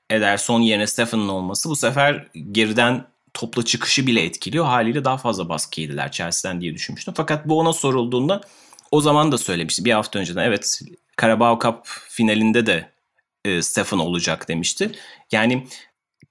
[0.09, 4.65] Ederson yerine Steffen'ın olması bu sefer geriden topla çıkışı bile etkiliyor.
[4.65, 7.13] Haliyle daha fazla baskı yediler Chelsea'den diye düşünmüştüm.
[7.17, 8.41] Fakat bu ona sorulduğunda
[8.91, 10.43] o zaman da söylemişti bir hafta önceden.
[10.43, 10.81] Evet
[11.21, 11.77] Carabao Cup
[12.09, 12.89] finalinde de
[13.45, 14.91] e, Stefan olacak demişti.
[15.31, 15.67] Yani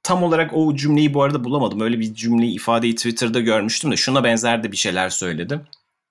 [0.03, 1.81] tam olarak o cümleyi bu arada bulamadım.
[1.81, 5.61] Öyle bir cümleyi ifadeyi Twitter'da görmüştüm de şuna benzer de bir şeyler söyledi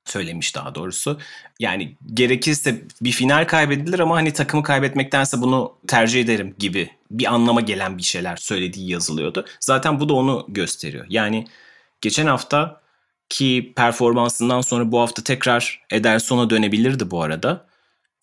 [0.05, 1.19] söylemiş daha doğrusu.
[1.59, 7.61] Yani gerekirse bir final kaybedilir ama hani takımı kaybetmektense bunu tercih ederim gibi bir anlama
[7.61, 9.45] gelen bir şeyler söylediği yazılıyordu.
[9.59, 11.05] Zaten bu da onu gösteriyor.
[11.09, 11.47] Yani
[12.01, 12.81] geçen hafta
[13.29, 17.65] ki performansından sonra bu hafta tekrar Ederson'a dönebilirdi bu arada.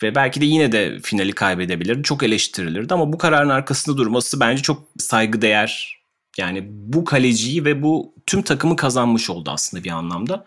[0.02, 2.02] Ve belki de yine de finali kaybedebilirdi.
[2.02, 6.00] Çok eleştirilirdi ama bu kararın arkasında durması bence çok saygıdeğer.
[6.38, 10.46] Yani bu kaleciyi ve bu tüm takımı kazanmış oldu aslında bir anlamda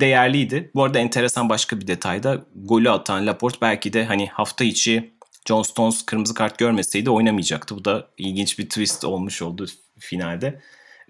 [0.00, 0.70] değerliydi.
[0.74, 5.12] Bu arada enteresan başka bir detayda golü atan Laporte belki de hani hafta içi
[5.48, 7.76] John Stones kırmızı kart görmeseydi oynamayacaktı.
[7.76, 9.66] Bu da ilginç bir twist olmuş oldu
[9.98, 10.60] finalde.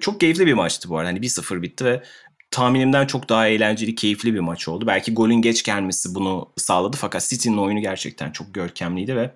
[0.01, 1.09] Çok keyifli bir maçtı bu arada.
[1.09, 2.03] Hani 1-0 bitti ve
[2.51, 4.87] tahminimden çok daha eğlenceli, keyifli bir maç oldu.
[4.87, 9.35] Belki golün geç gelmesi bunu sağladı fakat City'nin oyunu gerçekten çok görkemliydi ve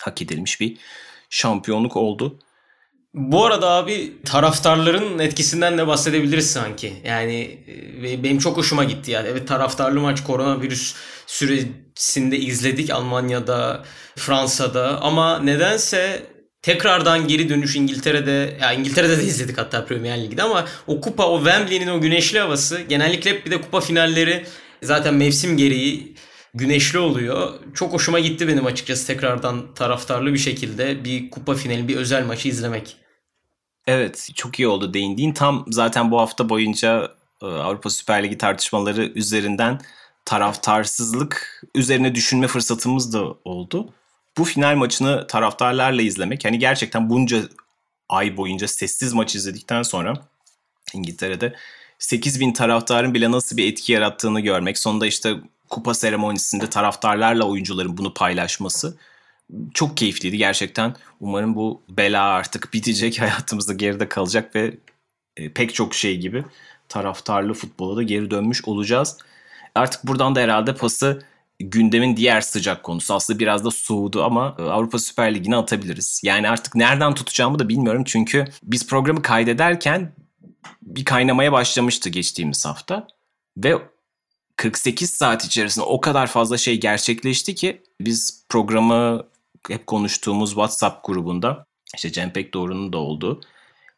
[0.00, 0.78] hak edilmiş bir
[1.30, 2.38] şampiyonluk oldu.
[3.14, 6.92] Bu arada abi taraftarların etkisinden de bahsedebiliriz sanki.
[7.04, 7.58] Yani
[8.02, 9.28] e, benim çok hoşuma gitti yani.
[9.28, 10.94] Evet taraftarlı maç koronavirüs
[11.26, 13.84] süresinde izledik Almanya'da,
[14.16, 16.22] Fransa'da ama nedense
[16.62, 21.38] tekrardan geri dönüş İngiltere'de ya İngiltere'de de izledik hatta Premier Lig'de ama o kupa o
[21.38, 24.46] Wembley'nin o güneşli havası genellikle hep bir de kupa finalleri
[24.82, 26.14] zaten mevsim gereği
[26.54, 27.54] güneşli oluyor.
[27.74, 32.48] Çok hoşuma gitti benim açıkçası tekrardan taraftarlı bir şekilde bir kupa finali, bir özel maçı
[32.48, 32.96] izlemek.
[33.86, 35.32] Evet çok iyi oldu değindiğin.
[35.32, 39.80] Tam zaten bu hafta boyunca e, Avrupa Süper Ligi tartışmaları üzerinden
[40.24, 43.92] taraftarsızlık üzerine düşünme fırsatımız da oldu.
[44.38, 47.42] Bu final maçını taraftarlarla izlemek hani gerçekten bunca
[48.08, 50.14] ay boyunca sessiz maç izledikten sonra
[50.94, 51.54] İngiltere'de
[51.98, 54.78] 8 bin taraftarın bile nasıl bir etki yarattığını görmek.
[54.78, 55.34] Sonunda işte
[55.70, 58.98] kupa seremonisinde taraftarlarla oyuncuların bunu paylaşması
[59.74, 60.94] çok keyifliydi gerçekten.
[61.20, 64.74] Umarım bu bela artık bitecek, hayatımızda geride kalacak ve
[65.36, 66.44] e, pek çok şey gibi
[66.88, 69.18] taraftarlı futbola da geri dönmüş olacağız.
[69.74, 71.22] Artık buradan da herhalde pası
[71.60, 73.14] gündemin diğer sıcak konusu.
[73.14, 76.20] Aslında biraz da soğudu ama e, Avrupa Süper Ligi'ne atabiliriz.
[76.24, 80.12] Yani artık nereden tutacağımı da bilmiyorum çünkü biz programı kaydederken
[80.82, 83.06] bir kaynamaya başlamıştı geçtiğimiz hafta
[83.56, 83.78] ve
[84.58, 89.26] 48 saat içerisinde o kadar fazla şey gerçekleşti ki biz programı
[89.68, 93.40] hep konuştuğumuz WhatsApp grubunda işte Cem Pek Doğru'nun da olduğu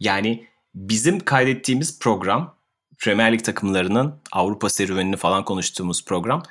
[0.01, 2.55] yani bizim kaydettiğimiz program
[2.99, 6.43] Premier Lig takımlarının Avrupa serüvenini falan konuştuğumuz program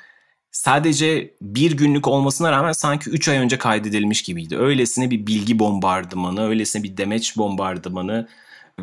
[0.52, 4.58] sadece bir günlük olmasına rağmen sanki 3 ay önce kaydedilmiş gibiydi.
[4.58, 8.28] Öylesine bir bilgi bombardımanı, öylesine bir demeç bombardımanı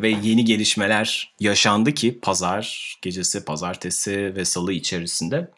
[0.02, 5.50] ve yeni gelişmeler yaşandı ki pazar gecesi, pazartesi ve salı içerisinde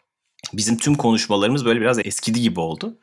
[0.53, 2.97] bizim tüm konuşmalarımız böyle biraz eskidi gibi oldu.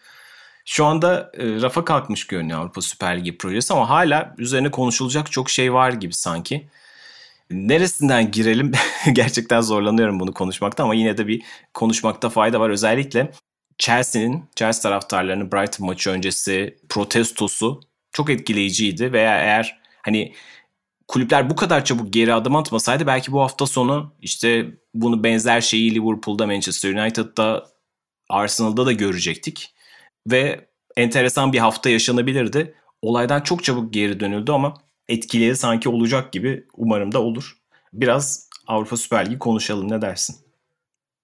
[0.65, 5.51] Şu anda e, rafa kalkmış görünüyor Avrupa Süper Ligi projesi ama hala üzerine konuşulacak çok
[5.51, 6.69] şey var gibi sanki.
[7.51, 8.73] Neresinden girelim
[9.13, 11.43] gerçekten zorlanıyorum bunu konuşmakta ama yine de bir
[11.75, 12.71] konuşmakta fayda var.
[12.71, 13.33] Özellikle
[13.79, 17.81] Chelsea'nin, Chelsea taraftarlarının Brighton maçı öncesi protestosu
[18.13, 20.35] çok etkileyiciydi veya eğer hani
[21.09, 25.95] kulüpler bu kadar çabuk geri adım atmasaydı belki bu hafta sonu işte bunu benzer şeyi
[25.95, 27.67] Liverpool'da, Manchester United'da,
[28.29, 29.75] Arsenal'da da görecektik.
[30.27, 32.75] Ve enteresan bir hafta yaşanabilirdi.
[33.03, 34.75] Olaydan çok çabuk geri dönüldü ama
[35.09, 37.57] etkileri sanki olacak gibi umarım da olur.
[37.93, 40.37] Biraz Avrupa Süper Ligi konuşalım ne dersin?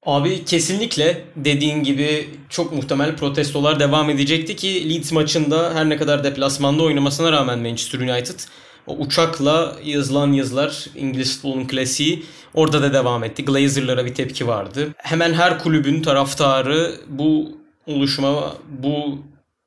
[0.07, 6.25] Abi kesinlikle dediğin gibi çok muhtemel protestolar devam edecekti ki Leeds maçında her ne kadar
[6.25, 8.41] deplasmanda oynamasına rağmen Manchester United
[8.87, 13.45] o uçakla yazılan yazılar İngiliz futbolunun klasiği orada da devam etti.
[13.45, 14.95] Glazer'lara bir tepki vardı.
[14.97, 19.19] Hemen her kulübün taraftarı bu oluşuma, bu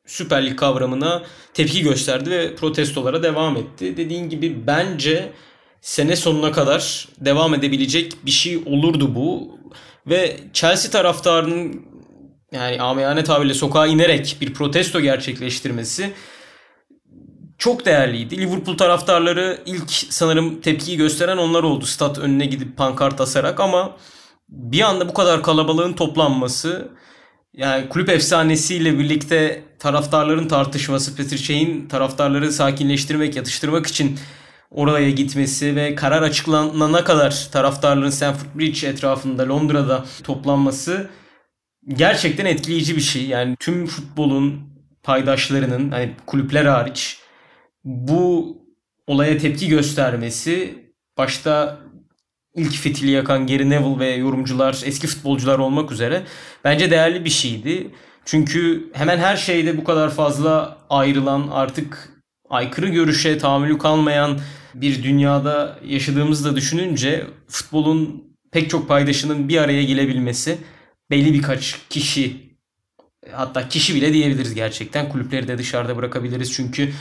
[0.06, 3.97] Süper Lig kavramına tepki gösterdi ve protestolara devam etti.
[3.97, 5.32] Dediğin gibi bence
[5.82, 9.58] sene sonuna kadar devam edebilecek bir şey olurdu bu.
[10.08, 11.86] Ve Chelsea taraftarının
[12.51, 16.13] yani amiyane tabirle sokağa inerek bir protesto gerçekleştirmesi
[17.58, 18.38] çok değerliydi.
[18.38, 21.86] Liverpool taraftarları ilk sanırım tepkiyi gösteren onlar oldu.
[21.86, 23.98] Stat önüne gidip pankart asarak ama
[24.50, 26.91] bir anda bu kadar kalabalığın toplanması
[27.54, 34.20] yani kulüp efsanesiyle birlikte taraftarların tartışması, Peter Shea taraftarları sakinleştirmek, yatıştırmak için
[34.72, 41.10] oraya gitmesi ve karar açıklanana kadar taraftarların Stamford Bridge etrafında Londra'da toplanması
[41.88, 43.26] gerçekten etkileyici bir şey.
[43.26, 44.62] Yani tüm futbolun
[45.04, 47.20] paydaşlarının hani kulüpler hariç
[47.88, 48.58] bu
[49.08, 50.73] olaya tepki göstermesi
[51.17, 51.80] başta
[52.56, 56.23] ilk fitili yakan Gary Neville ve yorumcular, eski futbolcular olmak üzere
[56.63, 57.91] bence değerli bir şeydi.
[58.26, 62.10] Çünkü hemen her şeyde bu kadar fazla ayrılan artık
[62.50, 64.39] aykırı görüşe tahammülü kalmayan
[64.73, 70.58] bir dünyada yaşadığımızı da düşününce futbolun pek çok paydaşının bir araya gelebilmesi
[71.12, 72.47] belli birkaç kişi
[73.32, 76.93] hatta kişi bile diyebiliriz gerçekten kulüpleri de dışarıda bırakabiliriz çünkü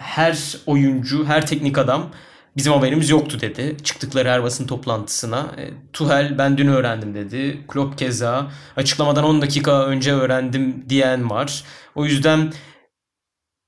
[0.00, 2.10] her oyuncu, her teknik adam
[2.56, 3.76] bizim haberimiz yoktu dedi.
[3.84, 5.50] Çıktıkları her basın toplantısına.
[5.58, 7.60] E, Tuhel ben dün öğrendim dedi.
[7.68, 11.64] Klopp keza açıklamadan 10 dakika önce öğrendim diyen var.
[11.94, 12.52] O yüzden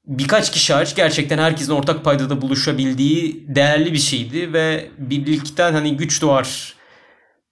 [0.07, 6.23] birkaç kişi hariç gerçekten herkesin ortak paydada buluşabildiği değerli bir şeydi ve birlikten hani güç
[6.23, 6.75] doğar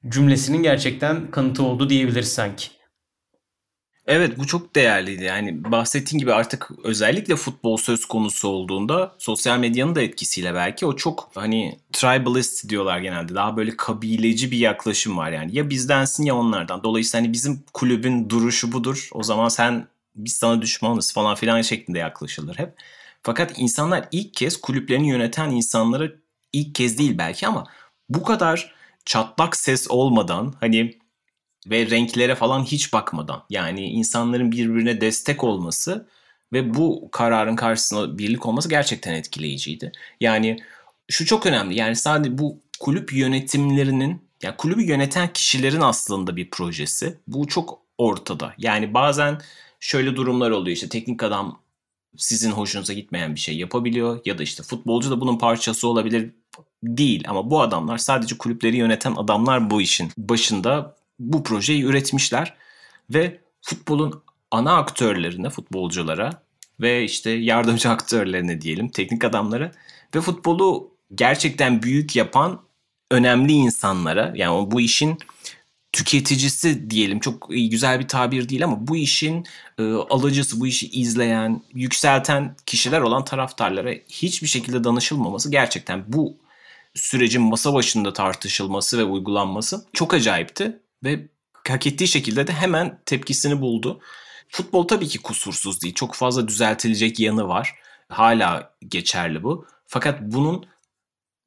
[0.09, 2.80] cümlesinin gerçekten kanıtı oldu diyebiliriz sanki.
[4.11, 5.25] Evet bu çok değerliydi.
[5.25, 10.97] Yani bahsettiğin gibi artık özellikle futbol söz konusu olduğunda sosyal medyanın da etkisiyle belki o
[10.97, 13.35] çok hani tribalist diyorlar genelde.
[13.35, 15.57] Daha böyle kabileci bir yaklaşım var yani.
[15.57, 16.85] Ya bizdensin ya onlardan.
[16.85, 19.09] Dolayısıyla hani bizim kulübün duruşu budur.
[19.13, 22.75] O zaman sen biz sana düşmanız falan filan şeklinde yaklaşılır hep.
[23.23, 26.09] Fakat insanlar ilk kez kulüplerini yöneten insanlara
[26.53, 27.65] ilk kez değil belki ama
[28.09, 30.99] bu kadar çatlak ses olmadan hani
[31.67, 36.09] ve renklere falan hiç bakmadan yani insanların birbirine destek olması
[36.53, 39.93] ve bu kararın karşısında birlik olması gerçekten etkileyiciydi.
[40.21, 40.59] Yani
[41.09, 47.19] şu çok önemli yani sadece bu kulüp yönetimlerinin yani kulübü yöneten kişilerin aslında bir projesi.
[47.27, 48.55] Bu çok ortada.
[48.59, 49.41] Yani bazen
[49.81, 51.61] şöyle durumlar oluyor işte teknik adam
[52.17, 56.31] sizin hoşunuza gitmeyen bir şey yapabiliyor ya da işte futbolcu da bunun parçası olabilir
[56.83, 62.55] değil ama bu adamlar sadece kulüpleri yöneten adamlar bu işin başında bu projeyi üretmişler
[63.11, 66.43] ve futbolun ana aktörlerine, futbolculara
[66.81, 69.73] ve işte yardımcı aktörlerine diyelim, teknik adamlara
[70.15, 72.61] ve futbolu gerçekten büyük yapan
[73.11, 75.19] önemli insanlara yani bu işin
[75.93, 79.47] tüketicisi diyelim çok güzel bir tabir değil ama bu işin
[79.79, 86.37] e, alıcısı, bu işi izleyen, yükselten kişiler olan taraftarlara hiçbir şekilde danışılmaması gerçekten bu
[86.95, 91.29] sürecin masa başında tartışılması ve uygulanması çok acayipti ve
[91.69, 94.01] hak ettiği şekilde de hemen tepkisini buldu.
[94.49, 95.95] Futbol tabii ki kusursuz değil.
[95.95, 97.75] Çok fazla düzeltilecek yanı var.
[98.09, 99.67] Hala geçerli bu.
[99.87, 100.67] Fakat bunun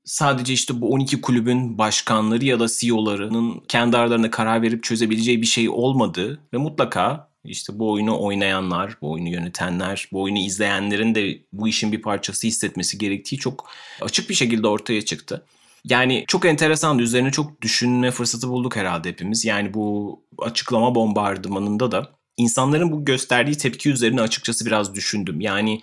[0.06, 5.48] sadece işte bu 12 kulübün başkanları ya da CEO'larının kendi aralarında karar verip çözebileceği bir
[5.48, 11.40] şey olmadığı ve mutlaka işte bu oyunu oynayanlar, bu oyunu yönetenler, bu oyunu izleyenlerin de
[11.54, 13.70] bu işin bir parçası hissetmesi gerektiği çok
[14.02, 15.46] açık bir şekilde ortaya çıktı.
[15.86, 19.46] Yani çok enteresan, üzerine çok düşünme fırsatı bulduk herhalde hepimiz.
[19.46, 25.42] Yani bu açıklama bombardımanında da insanların bu gösterdiği tepki üzerine açıkçası biraz düşündüm.
[25.42, 25.82] Yani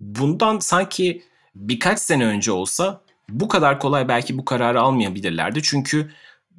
[0.00, 1.22] bundan sanki
[1.54, 5.62] birkaç sene önce olsa bu kadar kolay belki bu kararı almayabilirlerdi.
[5.62, 6.10] Çünkü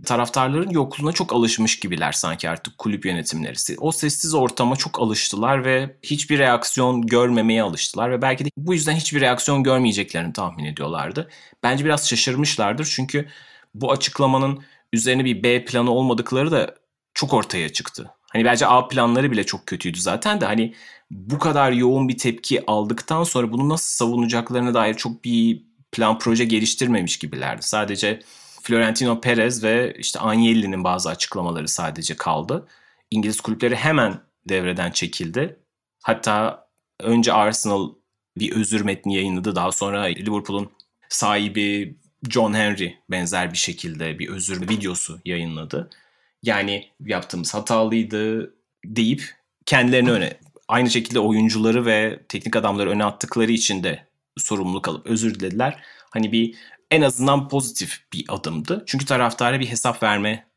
[0.05, 3.55] taraftarların yokluğuna çok alışmış gibiler sanki artık kulüp yönetimleri.
[3.77, 8.95] O sessiz ortama çok alıştılar ve hiçbir reaksiyon görmemeye alıştılar ve belki de bu yüzden
[8.95, 11.29] hiçbir reaksiyon görmeyeceklerini tahmin ediyorlardı.
[11.63, 13.27] Bence biraz şaşırmışlardır çünkü
[13.73, 16.75] bu açıklamanın üzerine bir B planı olmadıkları da
[17.13, 18.11] çok ortaya çıktı.
[18.31, 20.73] Hani bence A planları bile çok kötüydü zaten de hani
[21.11, 26.45] bu kadar yoğun bir tepki aldıktan sonra bunu nasıl savunacaklarına dair çok bir plan proje
[26.45, 27.61] geliştirmemiş gibilerdi.
[27.63, 28.21] Sadece
[28.65, 32.67] Florentino Perez ve işte Agnelli'nin bazı açıklamaları sadece kaldı.
[33.11, 35.59] İngiliz kulüpleri hemen devreden çekildi.
[36.03, 36.67] Hatta
[36.99, 37.89] önce Arsenal
[38.37, 39.55] bir özür metni yayınladı.
[39.55, 40.71] Daha sonra Liverpool'un
[41.09, 41.97] sahibi
[42.29, 45.89] John Henry benzer bir şekilde bir özür videosu yayınladı.
[46.43, 48.53] Yani yaptığımız hatalıydı
[48.85, 55.07] deyip kendilerini öne aynı şekilde oyuncuları ve teknik adamları öne attıkları için de sorumluluk alıp
[55.07, 55.83] özür dilediler.
[56.09, 56.55] Hani bir
[56.91, 58.83] en azından pozitif bir adımdı.
[58.87, 60.47] Çünkü taraftara bir hesap verme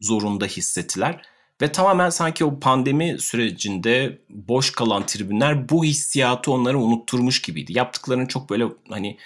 [0.00, 1.22] zorunda hissettiler.
[1.62, 7.78] Ve tamamen sanki o pandemi sürecinde boş kalan tribünler bu hissiyatı onlara unutturmuş gibiydi.
[7.78, 9.18] Yaptıklarının çok böyle hani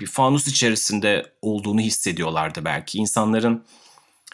[0.00, 2.98] bir fanus içerisinde olduğunu hissediyorlardı belki.
[2.98, 3.64] İnsanların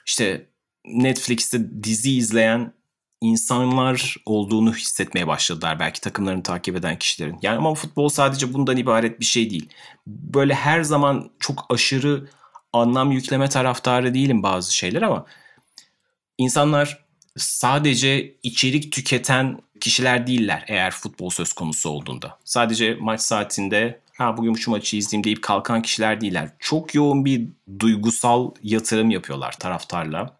[0.07, 0.47] işte
[0.85, 2.73] Netflix'te dizi izleyen
[3.21, 7.39] insanlar olduğunu hissetmeye başladılar belki takımlarını takip eden kişilerin.
[7.43, 9.69] Yani ama futbol sadece bundan ibaret bir şey değil.
[10.07, 12.29] Böyle her zaman çok aşırı
[12.73, 15.27] anlam yükleme taraftarı değilim bazı şeyler ama
[16.39, 22.39] insanlar sadece içerik tüketen kişiler değiller eğer futbol söz konusu olduğunda.
[22.45, 26.51] Sadece maç saatinde ha bugün şu maçı izleyeyim deyip kalkan kişiler değiller.
[26.59, 27.49] Çok yoğun bir
[27.81, 30.36] duygusal yatırım yapıyorlar taraftarla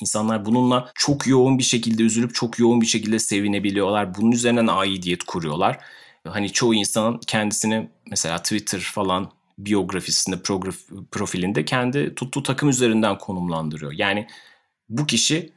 [0.00, 4.14] İnsanlar bununla çok yoğun bir şekilde üzülüp çok yoğun bir şekilde sevinebiliyorlar.
[4.14, 5.78] Bunun üzerinden aidiyet kuruyorlar.
[6.28, 10.36] Hani çoğu insan kendisini mesela Twitter falan biyografisinde,
[11.10, 13.92] profilinde kendi tuttuğu takım üzerinden konumlandırıyor.
[13.92, 14.26] Yani
[14.88, 15.52] bu kişi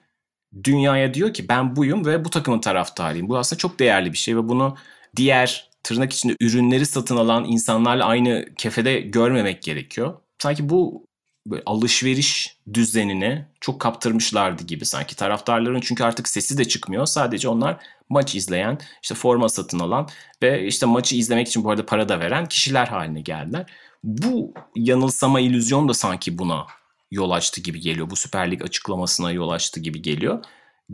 [0.64, 3.30] dünyaya diyor ki ben buyum ve bu takımın taraftarıyım.
[3.30, 4.78] Bu aslında çok değerli bir şey ve bunu
[5.16, 10.20] diğer tırnak içinde ürünleri satın alan insanlarla aynı kefede görmemek gerekiyor.
[10.40, 11.09] Sanki bu
[11.66, 17.06] alışveriş düzenini çok kaptırmışlardı gibi sanki taraftarların çünkü artık sesi de çıkmıyor.
[17.06, 17.78] Sadece onlar
[18.10, 20.08] maç izleyen, işte forma satın alan
[20.44, 23.66] ve işte maçı izlemek için bu arada para da veren kişiler haline geldiler.
[24.04, 26.66] Bu yanılsama illüzyon da sanki buna
[27.12, 28.10] yol açtı gibi geliyor.
[28.10, 30.44] Bu Süper Lig açıklamasına yol açtı gibi geliyor.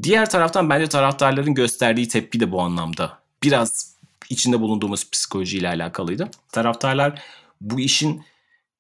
[0.04, 3.96] Diğer taraftan bence taraftarların gösterdiği tepki de bu anlamda biraz
[4.30, 6.30] içinde bulunduğumuz psikolojiyle alakalıydı.
[6.52, 7.22] Taraftarlar
[7.62, 8.24] bu işin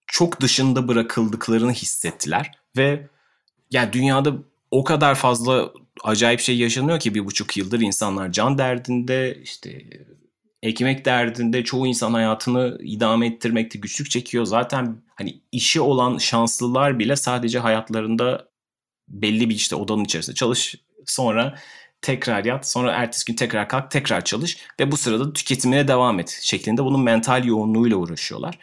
[0.07, 3.07] çok dışında bırakıldıklarını hissettiler ve
[3.71, 4.33] yani dünyada
[4.71, 5.71] o kadar fazla
[6.03, 9.85] acayip şey yaşanıyor ki bir buçuk yıldır insanlar can derdinde işte
[10.63, 14.45] ekmek derdinde çoğu insan hayatını idame ettirmekte güçlük çekiyor.
[14.45, 18.49] Zaten hani işi olan şanslılar bile sadece hayatlarında
[19.07, 21.55] belli bir işte odanın içerisinde çalış sonra
[22.01, 26.39] tekrar yat sonra ertesi gün tekrar kalk tekrar çalış ve bu sırada tüketimine devam et
[26.41, 28.59] şeklinde bunun mental yoğunluğuyla uğraşıyorlar.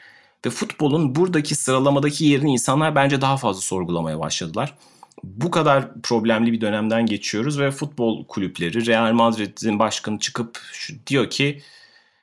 [0.46, 4.74] Ve futbolun buradaki sıralamadaki yerini insanlar bence daha fazla sorgulamaya başladılar.
[5.24, 10.60] Bu kadar problemli bir dönemden geçiyoruz ve futbol kulüpleri Real Madrid'in başkanı çıkıp
[11.06, 11.62] diyor ki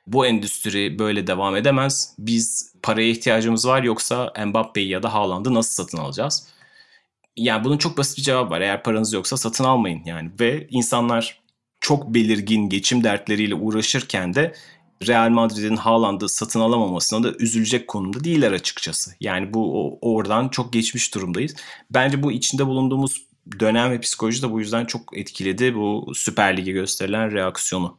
[0.06, 2.14] bu endüstri böyle devam edemez.
[2.18, 6.46] Biz paraya ihtiyacımız var yoksa Mbappe'yi ya da Haaland'ı nasıl satın alacağız?
[7.36, 8.60] Yani bunun çok basit bir cevabı var.
[8.60, 10.30] Eğer paranız yoksa satın almayın yani.
[10.40, 11.40] Ve insanlar
[11.80, 14.54] çok belirgin geçim dertleriyle uğraşırken de
[15.06, 19.10] Real Madrid'in Haaland'ı satın alamamasına da üzülecek konumda değiller açıkçası.
[19.20, 21.54] Yani bu oradan çok geçmiş durumdayız.
[21.90, 23.26] Bence bu içinde bulunduğumuz
[23.60, 27.98] dönem ve psikoloji de bu yüzden çok etkiledi bu Süper Lig'e gösterilen reaksiyonu.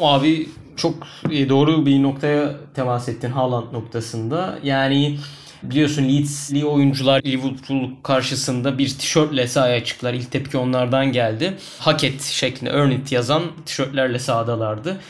[0.00, 0.94] Abi çok
[1.28, 4.58] doğru bir noktaya temas ettin Haaland noktasında.
[4.62, 5.18] Yani
[5.62, 10.14] biliyorsun Leeds'li oyuncular Liverpool karşısında bir tişörtle sahaya çıktılar.
[10.14, 11.58] İlk tepki onlardan geldi.
[11.78, 15.00] Hak et şeklinde earn it yazan tişörtlerle sahadalardı.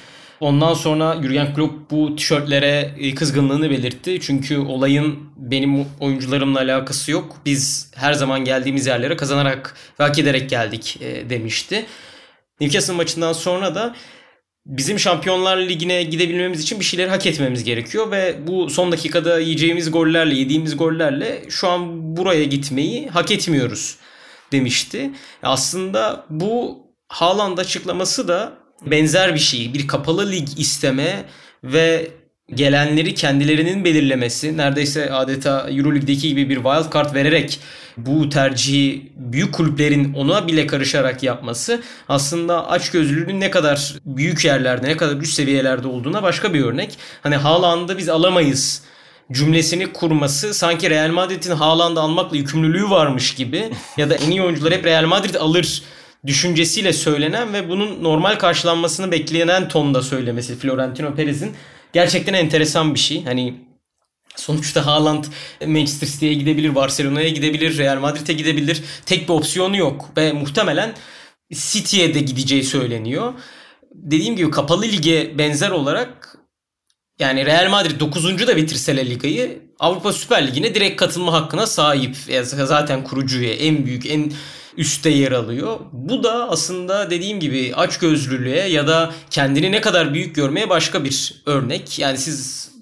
[0.43, 4.21] Ondan sonra Jurgen Klopp bu tişörtlere e, kızgınlığını belirtti.
[4.21, 7.37] Çünkü olayın benim oyuncularımla alakası yok.
[7.47, 11.87] Biz her zaman geldiğimiz yerlere kazanarak ve hak ederek geldik e, demişti.
[12.61, 13.95] Newcastle maçından sonra da
[14.67, 19.91] bizim Şampiyonlar Ligi'ne gidebilmemiz için bir şeyleri hak etmemiz gerekiyor ve bu son dakikada yiyeceğimiz
[19.91, 23.97] gollerle, yediğimiz gollerle şu an buraya gitmeyi hak etmiyoruz
[24.53, 25.11] demişti.
[25.43, 29.75] Aslında bu Haaland açıklaması da benzer bir şey.
[29.75, 31.25] Bir kapalı lig isteme
[31.65, 32.11] ve
[32.55, 37.61] gelenleri kendilerinin belirlemesi neredeyse adeta Euroleague'deki gibi bir wild card vererek
[37.97, 44.97] bu tercihi büyük kulüplerin ona bile karışarak yapması aslında açgözlülüğün ne kadar büyük yerlerde ne
[44.97, 46.99] kadar üst seviyelerde olduğuna başka bir örnek.
[47.23, 48.83] Hani Haaland'ı biz alamayız
[49.33, 54.73] cümlesini kurması sanki Real Madrid'in Haaland'ı almakla yükümlülüğü varmış gibi ya da en iyi oyuncular
[54.73, 55.83] hep Real Madrid alır
[56.27, 61.53] düşüncesiyle söylenen ve bunun normal karşılanmasını beklenen tonda söylemesi Florentino Perez'in
[61.93, 63.25] gerçekten enteresan bir şey.
[63.25, 63.55] Hani
[64.37, 65.25] sonuçta Haaland
[65.67, 68.83] Manchester City'ye gidebilir, Barcelona'ya gidebilir, Real Madrid'e gidebilir.
[69.07, 70.95] Tek bir opsiyonu yok ve muhtemelen
[71.53, 73.33] City'ye de gideceği söyleniyor.
[73.95, 76.39] Dediğim gibi kapalı lige benzer olarak
[77.19, 78.47] yani Real Madrid 9.
[78.47, 82.17] da bitirse La Liga'yı Avrupa Süper Ligi'ne direkt katılma hakkına sahip.
[82.45, 84.33] Zaten kurucuya en büyük en
[84.77, 85.81] üstte yer alıyor.
[85.93, 91.43] Bu da aslında dediğim gibi açgözlülüğe ya da kendini ne kadar büyük görmeye başka bir
[91.47, 91.99] örnek.
[91.99, 92.73] Yani siz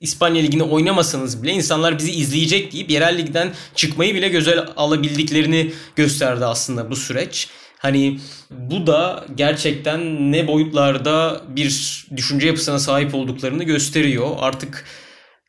[0.00, 6.44] İspanya Ligi'nde oynamasanız bile insanlar bizi izleyecek deyip yerel ligden çıkmayı bile göze alabildiklerini gösterdi
[6.44, 7.48] aslında bu süreç.
[7.78, 8.20] Hani
[8.50, 14.30] bu da gerçekten ne boyutlarda bir düşünce yapısına sahip olduklarını gösteriyor.
[14.38, 14.84] Artık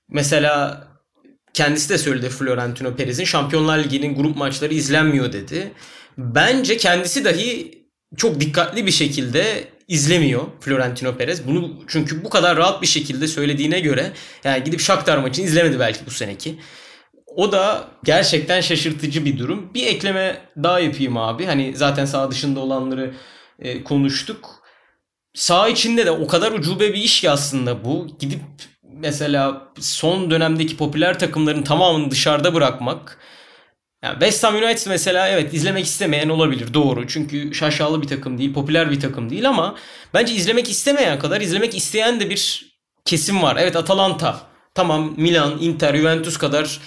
[0.10, 0.88] mesela
[1.56, 5.72] kendisi de söyledi Florentino Perez'in Şampiyonlar Ligi'nin grup maçları izlenmiyor dedi.
[6.18, 7.72] Bence kendisi dahi
[8.18, 11.48] çok dikkatli bir şekilde izlemiyor Florentino Perez.
[11.48, 14.12] Bunu çünkü bu kadar rahat bir şekilde söylediğine göre
[14.44, 16.60] yani gidip Shakhtar maçını izlemedi belki bu seneki.
[17.26, 19.74] O da gerçekten şaşırtıcı bir durum.
[19.74, 21.46] Bir ekleme daha yapayım abi.
[21.46, 23.14] Hani zaten sağ dışında olanları
[23.60, 24.50] e, konuştuk.
[25.34, 28.08] Sağ içinde de o kadar ucube bir iş ki aslında bu.
[28.20, 28.40] Gidip
[28.96, 33.20] mesela son dönemdeki popüler takımların tamamını dışarıda bırakmak.
[34.04, 37.08] Yani West Ham United mesela evet izlemek istemeyen olabilir doğru.
[37.08, 39.76] Çünkü şaşalı bir takım değil, popüler bir takım değil ama
[40.14, 42.72] bence izlemek istemeyen kadar izlemek isteyen de bir
[43.06, 43.58] kesim var.
[43.60, 44.42] Evet Atalanta,
[44.74, 46.80] tamam Milan, Inter, Juventus kadar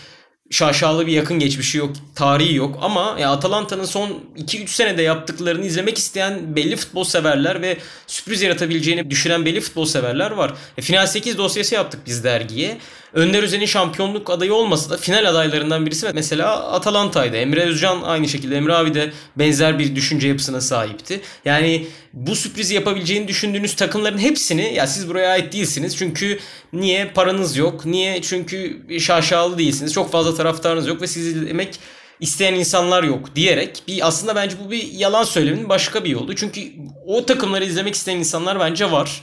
[0.50, 5.98] şaşalı bir yakın geçmişi yok, tarihi yok ama ya Atalanta'nın son 2-3 senede yaptıklarını izlemek
[5.98, 10.54] isteyen belli futbol severler ve sürpriz yaratabileceğini düşünen belli futbol severler var.
[10.78, 12.78] E, Final 8 dosyası yaptık biz dergiye.
[13.12, 17.36] Önder Özen'in şampiyonluk adayı olmasa da final adaylarından birisi mesela Atalanta'ydı.
[17.36, 18.56] Emre Özcan aynı şekilde.
[18.56, 21.20] Emre abi de benzer bir düşünce yapısına sahipti.
[21.44, 25.96] Yani bu sürprizi yapabileceğini düşündüğünüz takımların hepsini ya siz buraya ait değilsiniz.
[25.96, 26.38] Çünkü
[26.72, 27.86] niye paranız yok?
[27.86, 28.22] Niye?
[28.22, 29.92] Çünkü şaşalı değilsiniz.
[29.92, 31.78] Çok fazla taraftarınız yok ve sizi izlemek
[32.20, 36.36] isteyen insanlar yok diyerek bir aslında bence bu bir yalan söylemenin başka bir yolu.
[36.36, 36.60] Çünkü
[37.06, 39.22] o takımları izlemek isteyen insanlar bence var.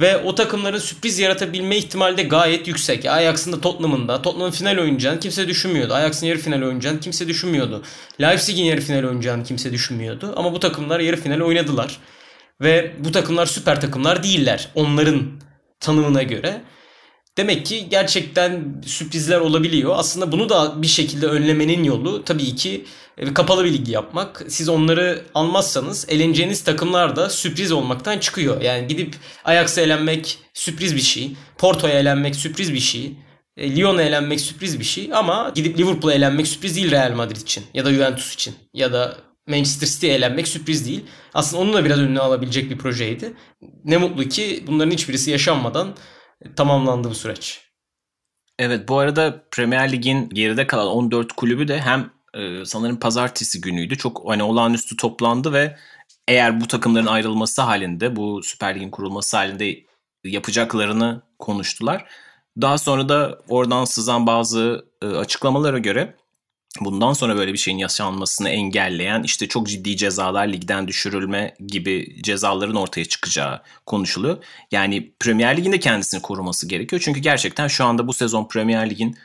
[0.00, 3.06] Ve o takımların sürpriz yaratabilme ihtimali de gayet yüksek.
[3.06, 4.22] Ajax'ın da Tottenham'ın da.
[4.22, 5.94] Tottenham'ın final oynayacağını kimse düşünmüyordu.
[5.94, 7.82] Ajax'ın yarı final oynayacağını kimse düşünmüyordu.
[8.20, 10.32] Leipzig'in yarı final oynayacağını kimse düşünmüyordu.
[10.36, 11.98] Ama bu takımlar yarı final oynadılar.
[12.60, 14.68] Ve bu takımlar süper takımlar değiller.
[14.74, 15.22] Onların
[15.80, 16.60] tanımına göre.
[17.36, 19.94] Demek ki gerçekten sürprizler olabiliyor.
[19.96, 22.84] Aslında bunu da bir şekilde önlemenin yolu tabii ki
[23.18, 24.44] e, kapalı bir lig yapmak.
[24.48, 28.60] Siz onları almazsanız eleneceğiniz takımlar da sürpriz olmaktan çıkıyor.
[28.60, 31.36] Yani gidip Ajax'a elenmek sürpriz bir şey.
[31.58, 33.12] Porto'ya elenmek sürpriz bir şey.
[33.56, 37.64] E, Lyon'a elenmek sürpriz bir şey ama gidip Liverpool'a elenmek sürpriz değil Real Madrid için
[37.74, 39.16] ya da Juventus için ya da
[39.46, 41.04] Manchester City'ye elenmek sürpriz değil.
[41.34, 43.32] Aslında onun da biraz önüne alabilecek bir projeydi.
[43.84, 45.94] Ne mutlu ki bunların hiçbirisi yaşanmadan
[46.56, 47.66] tamamlandı bu süreç.
[48.58, 53.96] Evet bu arada Premier Lig'in geride kalan 14 kulübü de hem e, sanırım pazartesi günüydü.
[53.98, 55.76] Çok hani olağanüstü toplandı ve
[56.28, 59.84] eğer bu takımların ayrılması halinde bu Süper Lig'in kurulması halinde
[60.24, 62.04] yapacaklarını konuştular.
[62.60, 66.16] Daha sonra da oradan sızan bazı e, açıklamalara göre
[66.80, 72.76] bundan sonra böyle bir şeyin yaşanmasını engelleyen işte çok ciddi cezalar ligden düşürülme gibi cezaların
[72.76, 74.44] ortaya çıkacağı konuşuluyor.
[74.70, 77.02] Yani Premier Lig'in de kendisini koruması gerekiyor.
[77.04, 79.16] Çünkü gerçekten şu anda bu sezon Premier Lig'in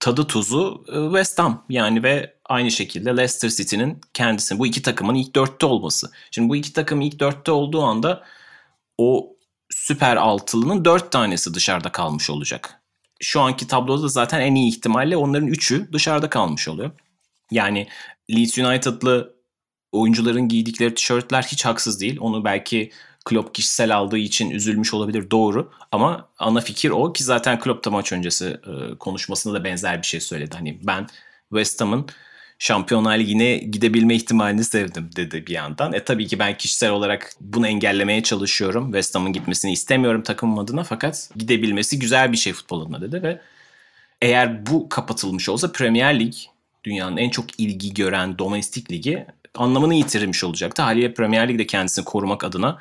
[0.00, 5.14] tadı tuzu e, West Ham yani ve aynı şekilde Leicester City'nin kendisini bu iki takımın
[5.14, 6.10] ilk dörtte olması.
[6.30, 8.24] Şimdi bu iki takım ilk dörtte olduğu anda
[8.98, 9.36] o
[9.70, 12.83] süper altılının 4 tanesi dışarıda kalmış olacak.
[13.20, 16.90] Şu anki tabloda da zaten en iyi ihtimalle onların 3'ü dışarıda kalmış oluyor.
[17.50, 17.88] Yani
[18.30, 19.34] Leeds United'lı
[19.92, 22.16] oyuncuların giydikleri tişörtler hiç haksız değil.
[22.20, 22.90] Onu belki
[23.24, 27.90] Klopp kişisel aldığı için üzülmüş olabilir doğru ama ana fikir o ki zaten Klopp da
[27.90, 30.56] maç öncesi e, konuşmasında da benzer bir şey söyledi.
[30.56, 31.06] Hani ben
[31.48, 32.06] West Ham'ın
[32.64, 35.92] Şampiyonlar Ligi'ne gidebilme ihtimalini sevdim dedi bir yandan.
[35.92, 38.84] E tabii ki ben kişisel olarak bunu engellemeye çalışıyorum.
[38.84, 43.40] West Ham'ın gitmesini istemiyorum takımım adına fakat gidebilmesi güzel bir şey futbol adına dedi ve
[44.22, 46.34] eğer bu kapatılmış olsa Premier Lig
[46.84, 50.82] dünyanın en çok ilgi gören domestik ligi anlamını yitirmiş olacaktı.
[50.82, 52.78] Haliyle Premier Lig'de kendisini korumak adına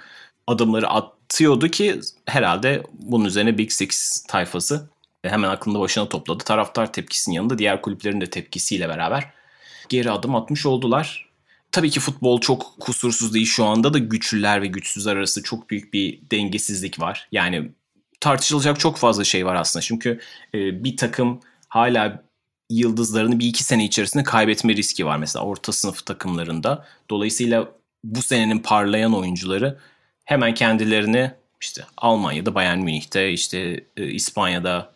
[0.47, 4.89] adımları atıyordu ki herhalde bunun üzerine Big Six tayfası
[5.23, 6.43] hemen aklında başına topladı.
[6.43, 9.42] Taraftar tepkisinin yanında diğer kulüplerin de tepkisiyle beraber
[9.89, 11.29] geri adım atmış oldular.
[11.71, 13.45] Tabii ki futbol çok kusursuz değil.
[13.45, 17.27] Şu anda da güçlüler ve güçsüzler arası çok büyük bir dengesizlik var.
[17.31, 17.71] Yani
[18.19, 19.83] tartışılacak çok fazla şey var aslında.
[19.83, 20.19] Çünkü
[20.53, 22.23] e, bir takım hala
[22.69, 26.85] yıldızlarını bir iki sene içerisinde kaybetme riski var mesela orta sınıf takımlarında.
[27.09, 27.71] Dolayısıyla
[28.03, 29.79] bu senenin parlayan oyuncuları
[30.25, 31.31] hemen kendilerini
[31.61, 34.93] işte Almanya'da Bayern Münih'te işte e, İspanya'da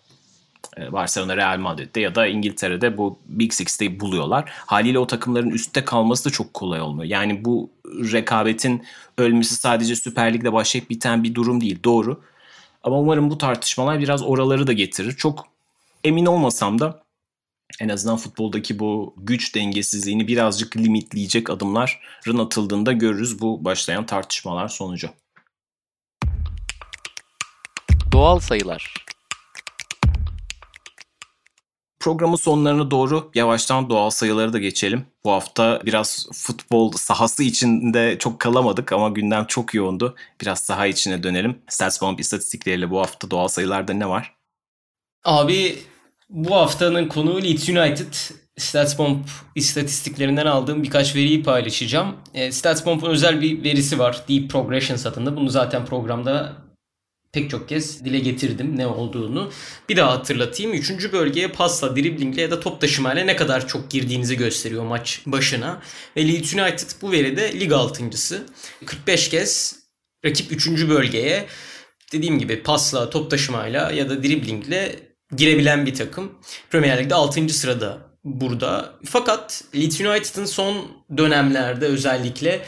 [0.92, 4.50] Barcelona, Real Madrid'de ya da İngiltere'de bu Big Six'te buluyorlar.
[4.50, 7.10] Haliyle o takımların üstte kalması da çok kolay olmuyor.
[7.10, 8.86] Yani bu rekabetin
[9.18, 11.80] ölmesi sadece Süper Lig'de başlayıp biten bir durum değil.
[11.84, 12.22] Doğru.
[12.84, 15.12] Ama umarım bu tartışmalar biraz oraları da getirir.
[15.12, 15.48] Çok
[16.04, 17.04] emin olmasam da
[17.82, 25.10] en azından futboldaki bu güç dengesizliğini birazcık limitleyecek adımların atıldığında görürüz bu başlayan tartışmalar sonucu.
[28.12, 29.07] Doğal sayılar
[32.08, 35.06] Programın sonlarına doğru yavaştan doğal sayıları da geçelim.
[35.26, 40.16] Bu hafta biraz futbol sahası içinde çok kalamadık ama gündem çok yoğundu.
[40.42, 41.62] Biraz saha içine dönelim.
[41.70, 44.36] StatsBomb istatistikleriyle bu hafta doğal sayılarda ne var?
[45.26, 45.80] Abi
[46.30, 48.14] bu haftanın konuğu Leeds United.
[48.58, 52.16] StatsBomb istatistiklerinden aldığım birkaç veriyi paylaşacağım.
[52.34, 54.24] E, StatsBomb'un özel bir verisi var.
[54.30, 55.36] Deep Progression adında.
[55.36, 56.67] Bunu zaten programda
[57.34, 59.52] pek çok kez dile getirdim ne olduğunu.
[59.90, 60.74] Bir daha hatırlatayım.
[60.74, 65.82] Üçüncü bölgeye pasla, driblingle ya da top taşımayla ne kadar çok girdiğinizi gösteriyor maç başına.
[66.18, 68.46] Ve Leeds United bu veride lig altıncısı.
[68.86, 69.80] 45 kez
[70.26, 71.46] rakip üçüncü bölgeye
[72.14, 74.96] dediğim gibi pasla, top taşımayla ya da driblingle
[75.36, 76.32] girebilen bir takım.
[76.70, 77.50] Premier Lig'de 6.
[77.50, 78.94] sırada burada.
[79.06, 82.62] Fakat Leeds United'ın son dönemlerde özellikle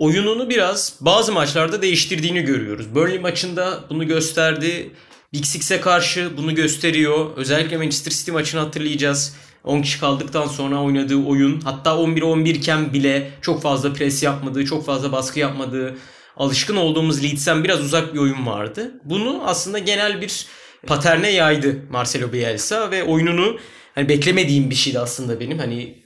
[0.00, 2.94] oyununu biraz bazı maçlarda değiştirdiğini görüyoruz.
[2.94, 4.90] Burnley maçında bunu gösterdi.
[5.32, 7.30] Big Six'e karşı bunu gösteriyor.
[7.36, 9.36] Özellikle Manchester City maçını hatırlayacağız.
[9.64, 14.86] 10 kişi kaldıktan sonra oynadığı oyun hatta 11-11 iken bile çok fazla pres yapmadığı, çok
[14.86, 15.96] fazla baskı yapmadığı,
[16.36, 18.92] alışkın olduğumuz Leeds'ten biraz uzak bir oyun vardı.
[19.04, 20.46] Bunu aslında genel bir
[20.86, 23.58] paterne yaydı Marcelo Bielsa ve oyununu
[23.94, 25.58] hani beklemediğim bir şeydi aslında benim.
[25.58, 25.99] Hani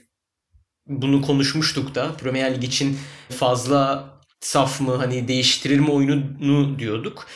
[0.87, 4.09] bunu konuşmuştuk da Premier Lig için fazla
[4.39, 7.27] saf mı hani değiştirir mi oyununu diyorduk.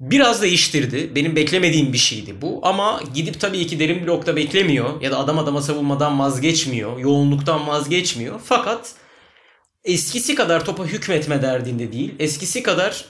[0.00, 1.12] Biraz değiştirdi.
[1.14, 2.60] Benim beklemediğim bir şeydi bu.
[2.62, 5.00] Ama gidip tabii ki derin blokta beklemiyor.
[5.00, 6.98] Ya da adam adama savunmadan vazgeçmiyor.
[6.98, 8.40] Yoğunluktan vazgeçmiyor.
[8.44, 8.94] Fakat
[9.84, 12.14] eskisi kadar topa hükmetme derdinde değil.
[12.18, 13.04] Eskisi kadar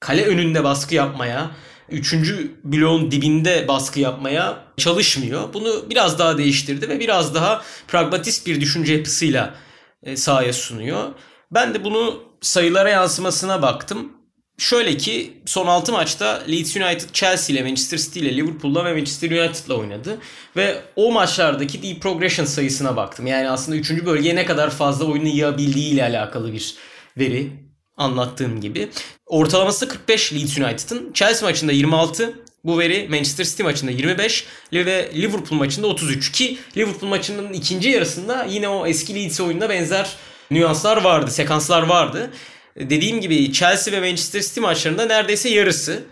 [0.00, 1.50] kale önünde baskı yapmaya,
[1.90, 5.54] üçüncü bloğun dibinde baskı yapmaya çalışmıyor.
[5.54, 9.54] Bunu biraz daha değiştirdi ve biraz daha pragmatist bir düşünce yapısıyla
[10.02, 11.08] e, sahaya sunuyor.
[11.50, 14.12] Ben de bunu sayılara yansımasına baktım.
[14.58, 19.30] Şöyle ki son 6 maçta Leeds United Chelsea ile Manchester City ile Liverpool'la ve Manchester
[19.30, 20.18] United'la oynadı.
[20.56, 23.26] Ve o maçlardaki deep progression sayısına baktım.
[23.26, 23.90] Yani aslında 3.
[23.90, 26.74] bölgeye ne kadar fazla oyunu yığabildiği ile alakalı bir
[27.18, 27.52] veri
[28.00, 28.88] anlattığım gibi.
[29.26, 31.12] Ortalaması 45 Leeds United'ın.
[31.12, 32.34] Chelsea maçında 26.
[32.64, 38.46] Bu veri Manchester City maçında 25 ve Liverpool maçında 33 ki Liverpool maçının ikinci yarısında
[38.50, 40.16] yine o eski Leeds oyununa benzer
[40.50, 42.30] nüanslar vardı, sekanslar vardı.
[42.76, 46.02] Dediğim gibi Chelsea ve Manchester City maçlarında neredeyse yarısı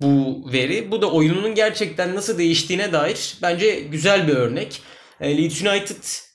[0.00, 0.90] bu veri.
[0.90, 4.82] Bu da oyununun gerçekten nasıl değiştiğine dair bence güzel bir örnek.
[5.20, 6.29] E, Leeds United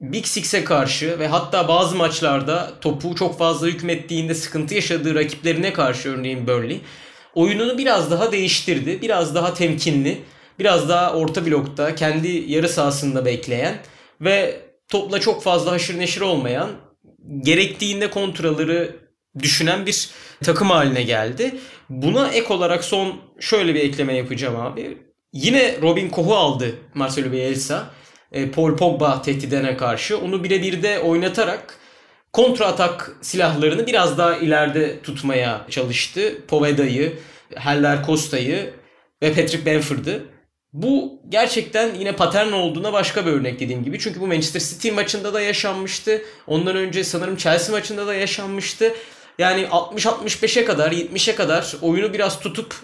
[0.00, 6.08] Big Six'e karşı ve hatta bazı maçlarda topu çok fazla hükmettiğinde sıkıntı yaşadığı rakiplerine karşı
[6.08, 6.80] örneğin Burnley
[7.34, 9.02] oyununu biraz daha değiştirdi.
[9.02, 10.22] Biraz daha temkinli,
[10.58, 13.78] biraz daha orta blokta kendi yarı sahasında bekleyen
[14.20, 16.70] ve topla çok fazla haşır neşir olmayan
[17.40, 18.96] gerektiğinde kontraları
[19.38, 20.10] düşünen bir
[20.44, 21.54] takım haline geldi.
[21.88, 24.98] Buna ek olarak son şöyle bir ekleme yapacağım abi.
[25.32, 27.90] Yine Robin Koch'u aldı Marcelo Bielsa.
[28.36, 30.18] E, Paul Pogba tehdidine karşı.
[30.18, 31.78] Onu birebir de oynatarak
[32.32, 36.38] kontra atak silahlarını biraz daha ileride tutmaya çalıştı.
[36.48, 37.18] Poveda'yı,
[37.54, 38.74] Heller Costa'yı
[39.22, 40.24] ve Patrick Bamford'ı.
[40.72, 43.98] Bu gerçekten yine patern olduğuna başka bir örnek dediğim gibi.
[43.98, 46.22] Çünkü bu Manchester City maçında da yaşanmıştı.
[46.46, 48.94] Ondan önce sanırım Chelsea maçında da yaşanmıştı.
[49.38, 52.74] Yani 60-65'e kadar, 70'e kadar oyunu biraz tutup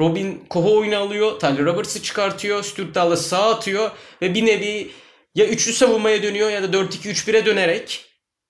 [0.00, 1.40] Robin Koho oyunu alıyor.
[1.40, 2.62] Tyler Roberts'ı çıkartıyor.
[2.62, 3.90] Stuart Dallas sağ atıyor.
[4.22, 4.90] Ve bir nevi
[5.34, 8.04] ya üçlü savunmaya dönüyor ya da 4-2-3-1'e dönerek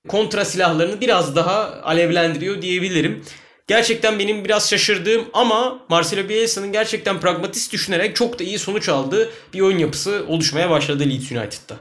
[0.09, 3.25] kontra silahlarını biraz daha alevlendiriyor diyebilirim.
[3.67, 9.31] Gerçekten benim biraz şaşırdığım ama Marcelo Bielsa'nın gerçekten pragmatist düşünerek çok da iyi sonuç aldığı
[9.55, 11.77] bir oyun yapısı oluşmaya başladı Leeds United'da.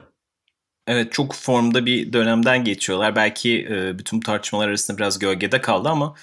[0.88, 3.16] Evet çok formda bir dönemden geçiyorlar.
[3.16, 6.16] Belki e, bütün tartışmalar arasında biraz gölgede kaldı ama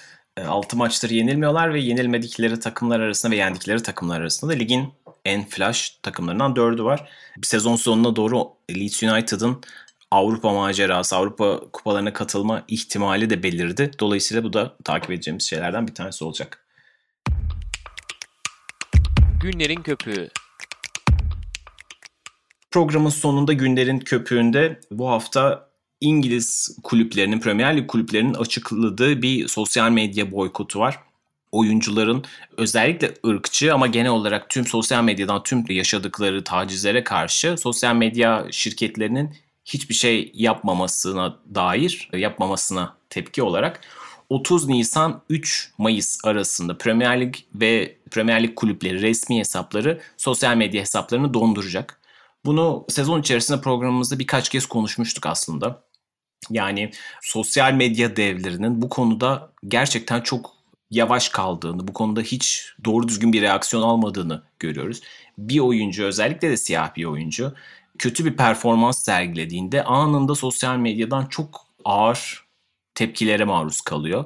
[0.47, 4.93] 6 e, maçtır yenilmiyorlar ve yenilmedikleri takımlar arasında ve yendikleri takımlar arasında da ligin
[5.25, 7.09] en flash takımlarından 4'ü var.
[7.37, 9.61] Bir sezon sonuna doğru Leeds United'ın
[10.11, 13.91] Avrupa macerası, Avrupa kupalarına katılma ihtimali de belirdi.
[13.99, 16.65] Dolayısıyla bu da takip edeceğimiz şeylerden bir tanesi olacak.
[19.41, 20.29] Günlerin köpüğü.
[22.71, 25.68] Programın sonunda günlerin köpüğünde bu hafta
[26.01, 30.99] İngiliz kulüplerinin, Premier Lig kulüplerinin açıkladığı bir sosyal medya boykotu var.
[31.51, 32.23] Oyuncuların
[32.57, 39.35] özellikle ırkçı ama genel olarak tüm sosyal medyadan tüm yaşadıkları tacizlere karşı sosyal medya şirketlerinin
[39.65, 43.81] hiçbir şey yapmamasına dair, yapmamasına tepki olarak
[44.29, 50.81] 30 Nisan 3 Mayıs arasında Premier Lig ve Premier Lig kulüpleri resmi hesapları sosyal medya
[50.81, 51.99] hesaplarını donduracak.
[52.45, 55.88] Bunu sezon içerisinde programımızda birkaç kez konuşmuştuk aslında.
[56.49, 60.51] Yani sosyal medya devlerinin bu konuda gerçekten çok
[60.91, 65.01] yavaş kaldığını, bu konuda hiç doğru düzgün bir reaksiyon almadığını görüyoruz.
[65.37, 67.53] Bir oyuncu özellikle de siyah bir oyuncu
[67.99, 72.45] kötü bir performans sergilediğinde anında sosyal medyadan çok ağır
[72.95, 74.25] tepkilere maruz kalıyor.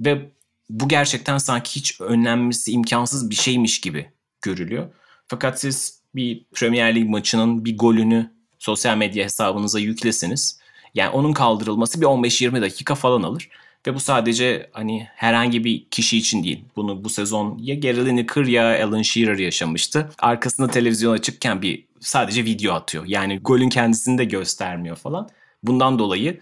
[0.00, 0.30] Ve
[0.70, 4.10] bu gerçekten sanki hiç önlenmesi imkansız bir şeymiş gibi
[4.42, 4.88] görülüyor.
[5.28, 10.59] Fakat siz bir Premier Lig maçının bir golünü sosyal medya hesabınıza yüklesiniz.
[10.94, 13.48] Yani onun kaldırılması bir 15-20 dakika falan alır.
[13.86, 16.64] Ve bu sadece hani herhangi bir kişi için değil.
[16.76, 20.10] Bunu bu sezon ya Gary Lineker ya Alan Shearer yaşamıştı.
[20.18, 23.04] Arkasında televizyon açıkken bir sadece video atıyor.
[23.06, 25.28] Yani golün kendisini de göstermiyor falan.
[25.62, 26.40] Bundan dolayı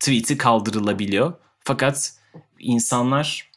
[0.00, 1.32] tweet'i kaldırılabiliyor.
[1.60, 2.12] Fakat
[2.58, 3.50] insanlar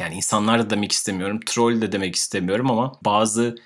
[0.00, 3.56] yani insanlar da demek istemiyorum, troll de demek istemiyorum ama bazı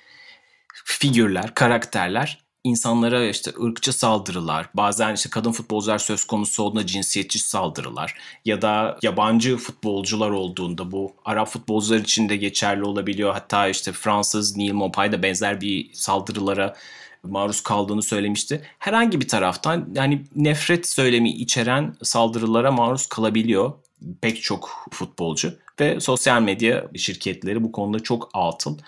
[0.85, 8.15] figürler, karakterler insanlara işte ırkçı saldırılar, bazen işte kadın futbolcular söz konusu olduğunda cinsiyetçi saldırılar
[8.45, 13.33] ya da yabancı futbolcular olduğunda bu Arap futbolcular için de geçerli olabiliyor.
[13.33, 16.77] Hatta işte Fransız Neil Maupay da benzer bir saldırılara
[17.23, 18.63] maruz kaldığını söylemişti.
[18.79, 23.73] Herhangi bir taraftan yani nefret söylemi içeren saldırılara maruz kalabiliyor
[24.21, 28.79] pek çok futbolcu ve sosyal medya şirketleri bu konuda çok atıl.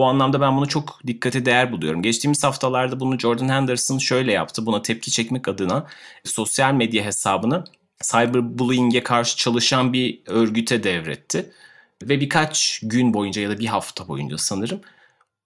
[0.00, 2.02] Bu anlamda ben bunu çok dikkate değer buluyorum.
[2.02, 4.66] Geçtiğimiz haftalarda bunu Jordan Henderson şöyle yaptı.
[4.66, 5.86] Buna tepki çekmek adına
[6.24, 7.64] sosyal medya hesabını
[8.02, 11.50] cyberbullying'e karşı çalışan bir örgüte devretti.
[12.02, 14.80] Ve birkaç gün boyunca ya da bir hafta boyunca sanırım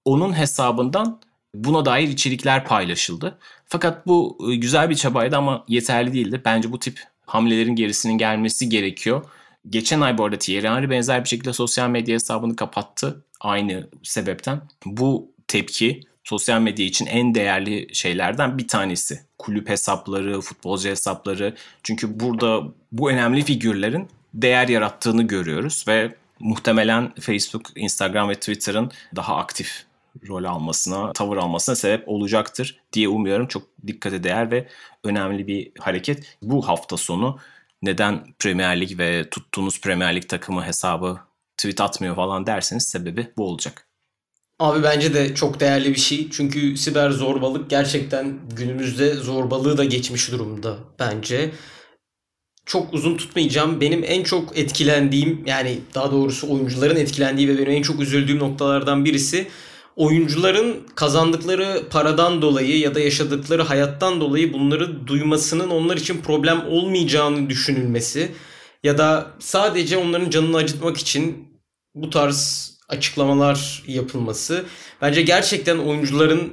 [0.05, 1.21] onun hesabından
[1.55, 3.39] buna dair içerikler paylaşıldı.
[3.67, 6.43] Fakat bu e, güzel bir çabaydı ama yeterli değildi.
[6.45, 9.25] Bence bu tip hamlelerin gerisinin gelmesi gerekiyor.
[9.71, 13.25] Geçen ay bu arada Thierry Henry benzer bir şekilde sosyal medya hesabını kapattı.
[13.41, 14.61] Aynı sebepten.
[14.87, 19.21] Bu tepki sosyal medya için en değerli şeylerden bir tanesi.
[19.39, 21.55] Kulüp hesapları, futbolcu hesapları.
[21.83, 22.63] Çünkü burada
[22.93, 29.85] bu önemli figürlerin değer yarattığını görüyoruz ve muhtemelen Facebook, Instagram ve Twitter'ın daha aktif
[30.29, 33.47] rol almasına, tavır almasına sebep olacaktır diye umuyorum.
[33.49, 34.69] Çok dikkate değer ve
[35.05, 36.37] önemli bir hareket.
[36.43, 37.39] Bu hafta sonu
[37.85, 41.19] neden Premier Lig ve tuttuğunuz Premier Lig takımı hesabı
[41.57, 43.89] tweet atmıyor falan derseniz sebebi bu olacak.
[44.59, 46.31] Abi bence de çok değerli bir şey.
[46.31, 51.51] Çünkü siber zorbalık gerçekten günümüzde zorbalığı da geçmiş durumda bence.
[52.67, 53.81] Çok uzun tutmayacağım.
[53.81, 59.05] Benim en çok etkilendiğim yani daha doğrusu oyuncuların etkilendiği ve benim en çok üzüldüğüm noktalardan
[59.05, 59.49] birisi
[59.97, 67.51] oyuncuların kazandıkları paradan dolayı ya da yaşadıkları hayattan dolayı bunları duymasının onlar için problem olmayacağını
[67.51, 68.33] düşünülmesi
[68.83, 71.49] ya da sadece onların canını acıtmak için
[71.95, 74.65] bu tarz açıklamalar yapılması.
[75.03, 76.53] Bence gerçekten oyuncuların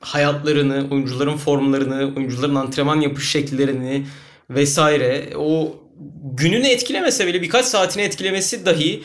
[0.00, 4.06] hayatlarını, oyuncuların formlarını, oyuncuların antrenman yapış şekillerini
[4.50, 5.76] vesaire o
[6.22, 9.02] gününü etkilemese bile birkaç saatini etkilemesi dahi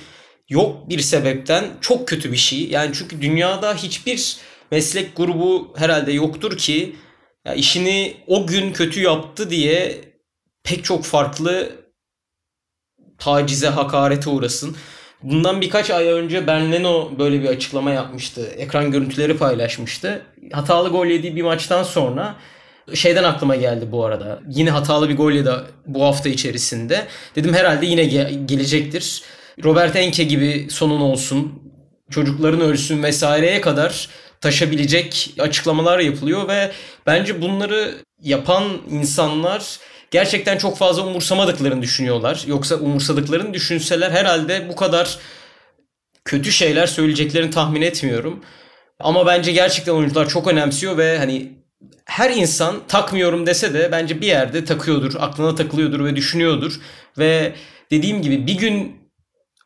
[0.49, 2.69] yok bir sebepten çok kötü bir şey.
[2.69, 4.37] Yani çünkü dünyada hiçbir
[4.71, 6.95] meslek grubu herhalde yoktur ki
[7.45, 10.01] ya işini o gün kötü yaptı diye
[10.63, 11.71] pek çok farklı
[13.17, 14.75] tacize, hakarete uğrasın.
[15.23, 18.45] Bundan birkaç ay önce Ben Leno böyle bir açıklama yapmıştı.
[18.57, 20.21] Ekran görüntüleri paylaşmıştı.
[20.51, 22.35] Hatalı gol yediği bir maçtan sonra
[22.93, 24.39] şeyden aklıma geldi bu arada.
[24.49, 25.51] Yine hatalı bir gol yedi
[25.85, 27.07] bu hafta içerisinde.
[27.35, 29.23] Dedim herhalde yine ge- gelecektir.
[29.63, 31.63] Robert Enke gibi sonun olsun.
[32.11, 34.09] Çocukların ölsün vesaireye kadar
[34.41, 36.71] taşabilecek açıklamalar yapılıyor ve
[37.05, 39.79] bence bunları yapan insanlar
[40.11, 42.43] gerçekten çok fazla umursamadıklarını düşünüyorlar.
[42.47, 45.17] Yoksa umursadıklarını düşünseler herhalde bu kadar
[46.25, 48.43] kötü şeyler söyleyeceklerini tahmin etmiyorum.
[48.99, 51.51] Ama bence gerçekten oyuncular çok önemsiyor ve hani
[52.05, 56.79] her insan takmıyorum dese de bence bir yerde takıyordur, aklına takılıyordur ve düşünüyordur.
[57.17, 57.53] Ve
[57.91, 58.98] dediğim gibi bir gün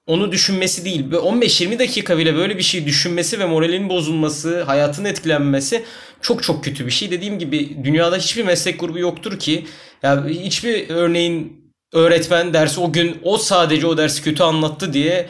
[0.07, 1.11] onu düşünmesi değil.
[1.11, 5.83] 15-20 dakika bile böyle bir şey düşünmesi ve moralinin bozulması, hayatın etkilenmesi
[6.21, 7.11] çok çok kötü bir şey.
[7.11, 9.65] Dediğim gibi dünyada hiçbir meslek grubu yoktur ki
[10.03, 15.29] ya hiçbir örneğin öğretmen dersi o gün o sadece o dersi kötü anlattı diye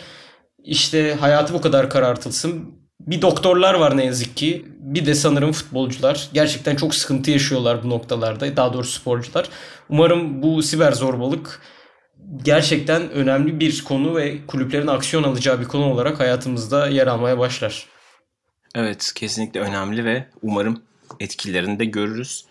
[0.64, 2.84] işte hayatı bu kadar karartılsın.
[3.00, 4.66] Bir doktorlar var ne yazık ki.
[4.80, 6.30] Bir de sanırım futbolcular.
[6.34, 8.58] Gerçekten çok sıkıntı yaşıyorlar bu noktalarda.
[8.58, 9.50] Daha doğrusu sporcular.
[9.90, 11.62] Umarım bu siber zorbalık
[12.44, 17.86] gerçekten önemli bir konu ve kulüplerin aksiyon alacağı bir konu olarak hayatımızda yer almaya başlar.
[18.76, 20.84] Evet kesinlikle önemli ve umarım
[21.20, 22.46] etkilerini de görürüz.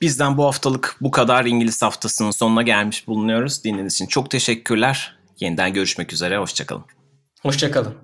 [0.00, 3.64] Bizden bu haftalık bu kadar İngiliz haftasının sonuna gelmiş bulunuyoruz.
[3.64, 5.16] Dinlediğiniz için çok teşekkürler.
[5.40, 6.38] Yeniden görüşmek üzere.
[6.38, 6.84] Hoşçakalın.
[7.42, 7.94] Hoşçakalın.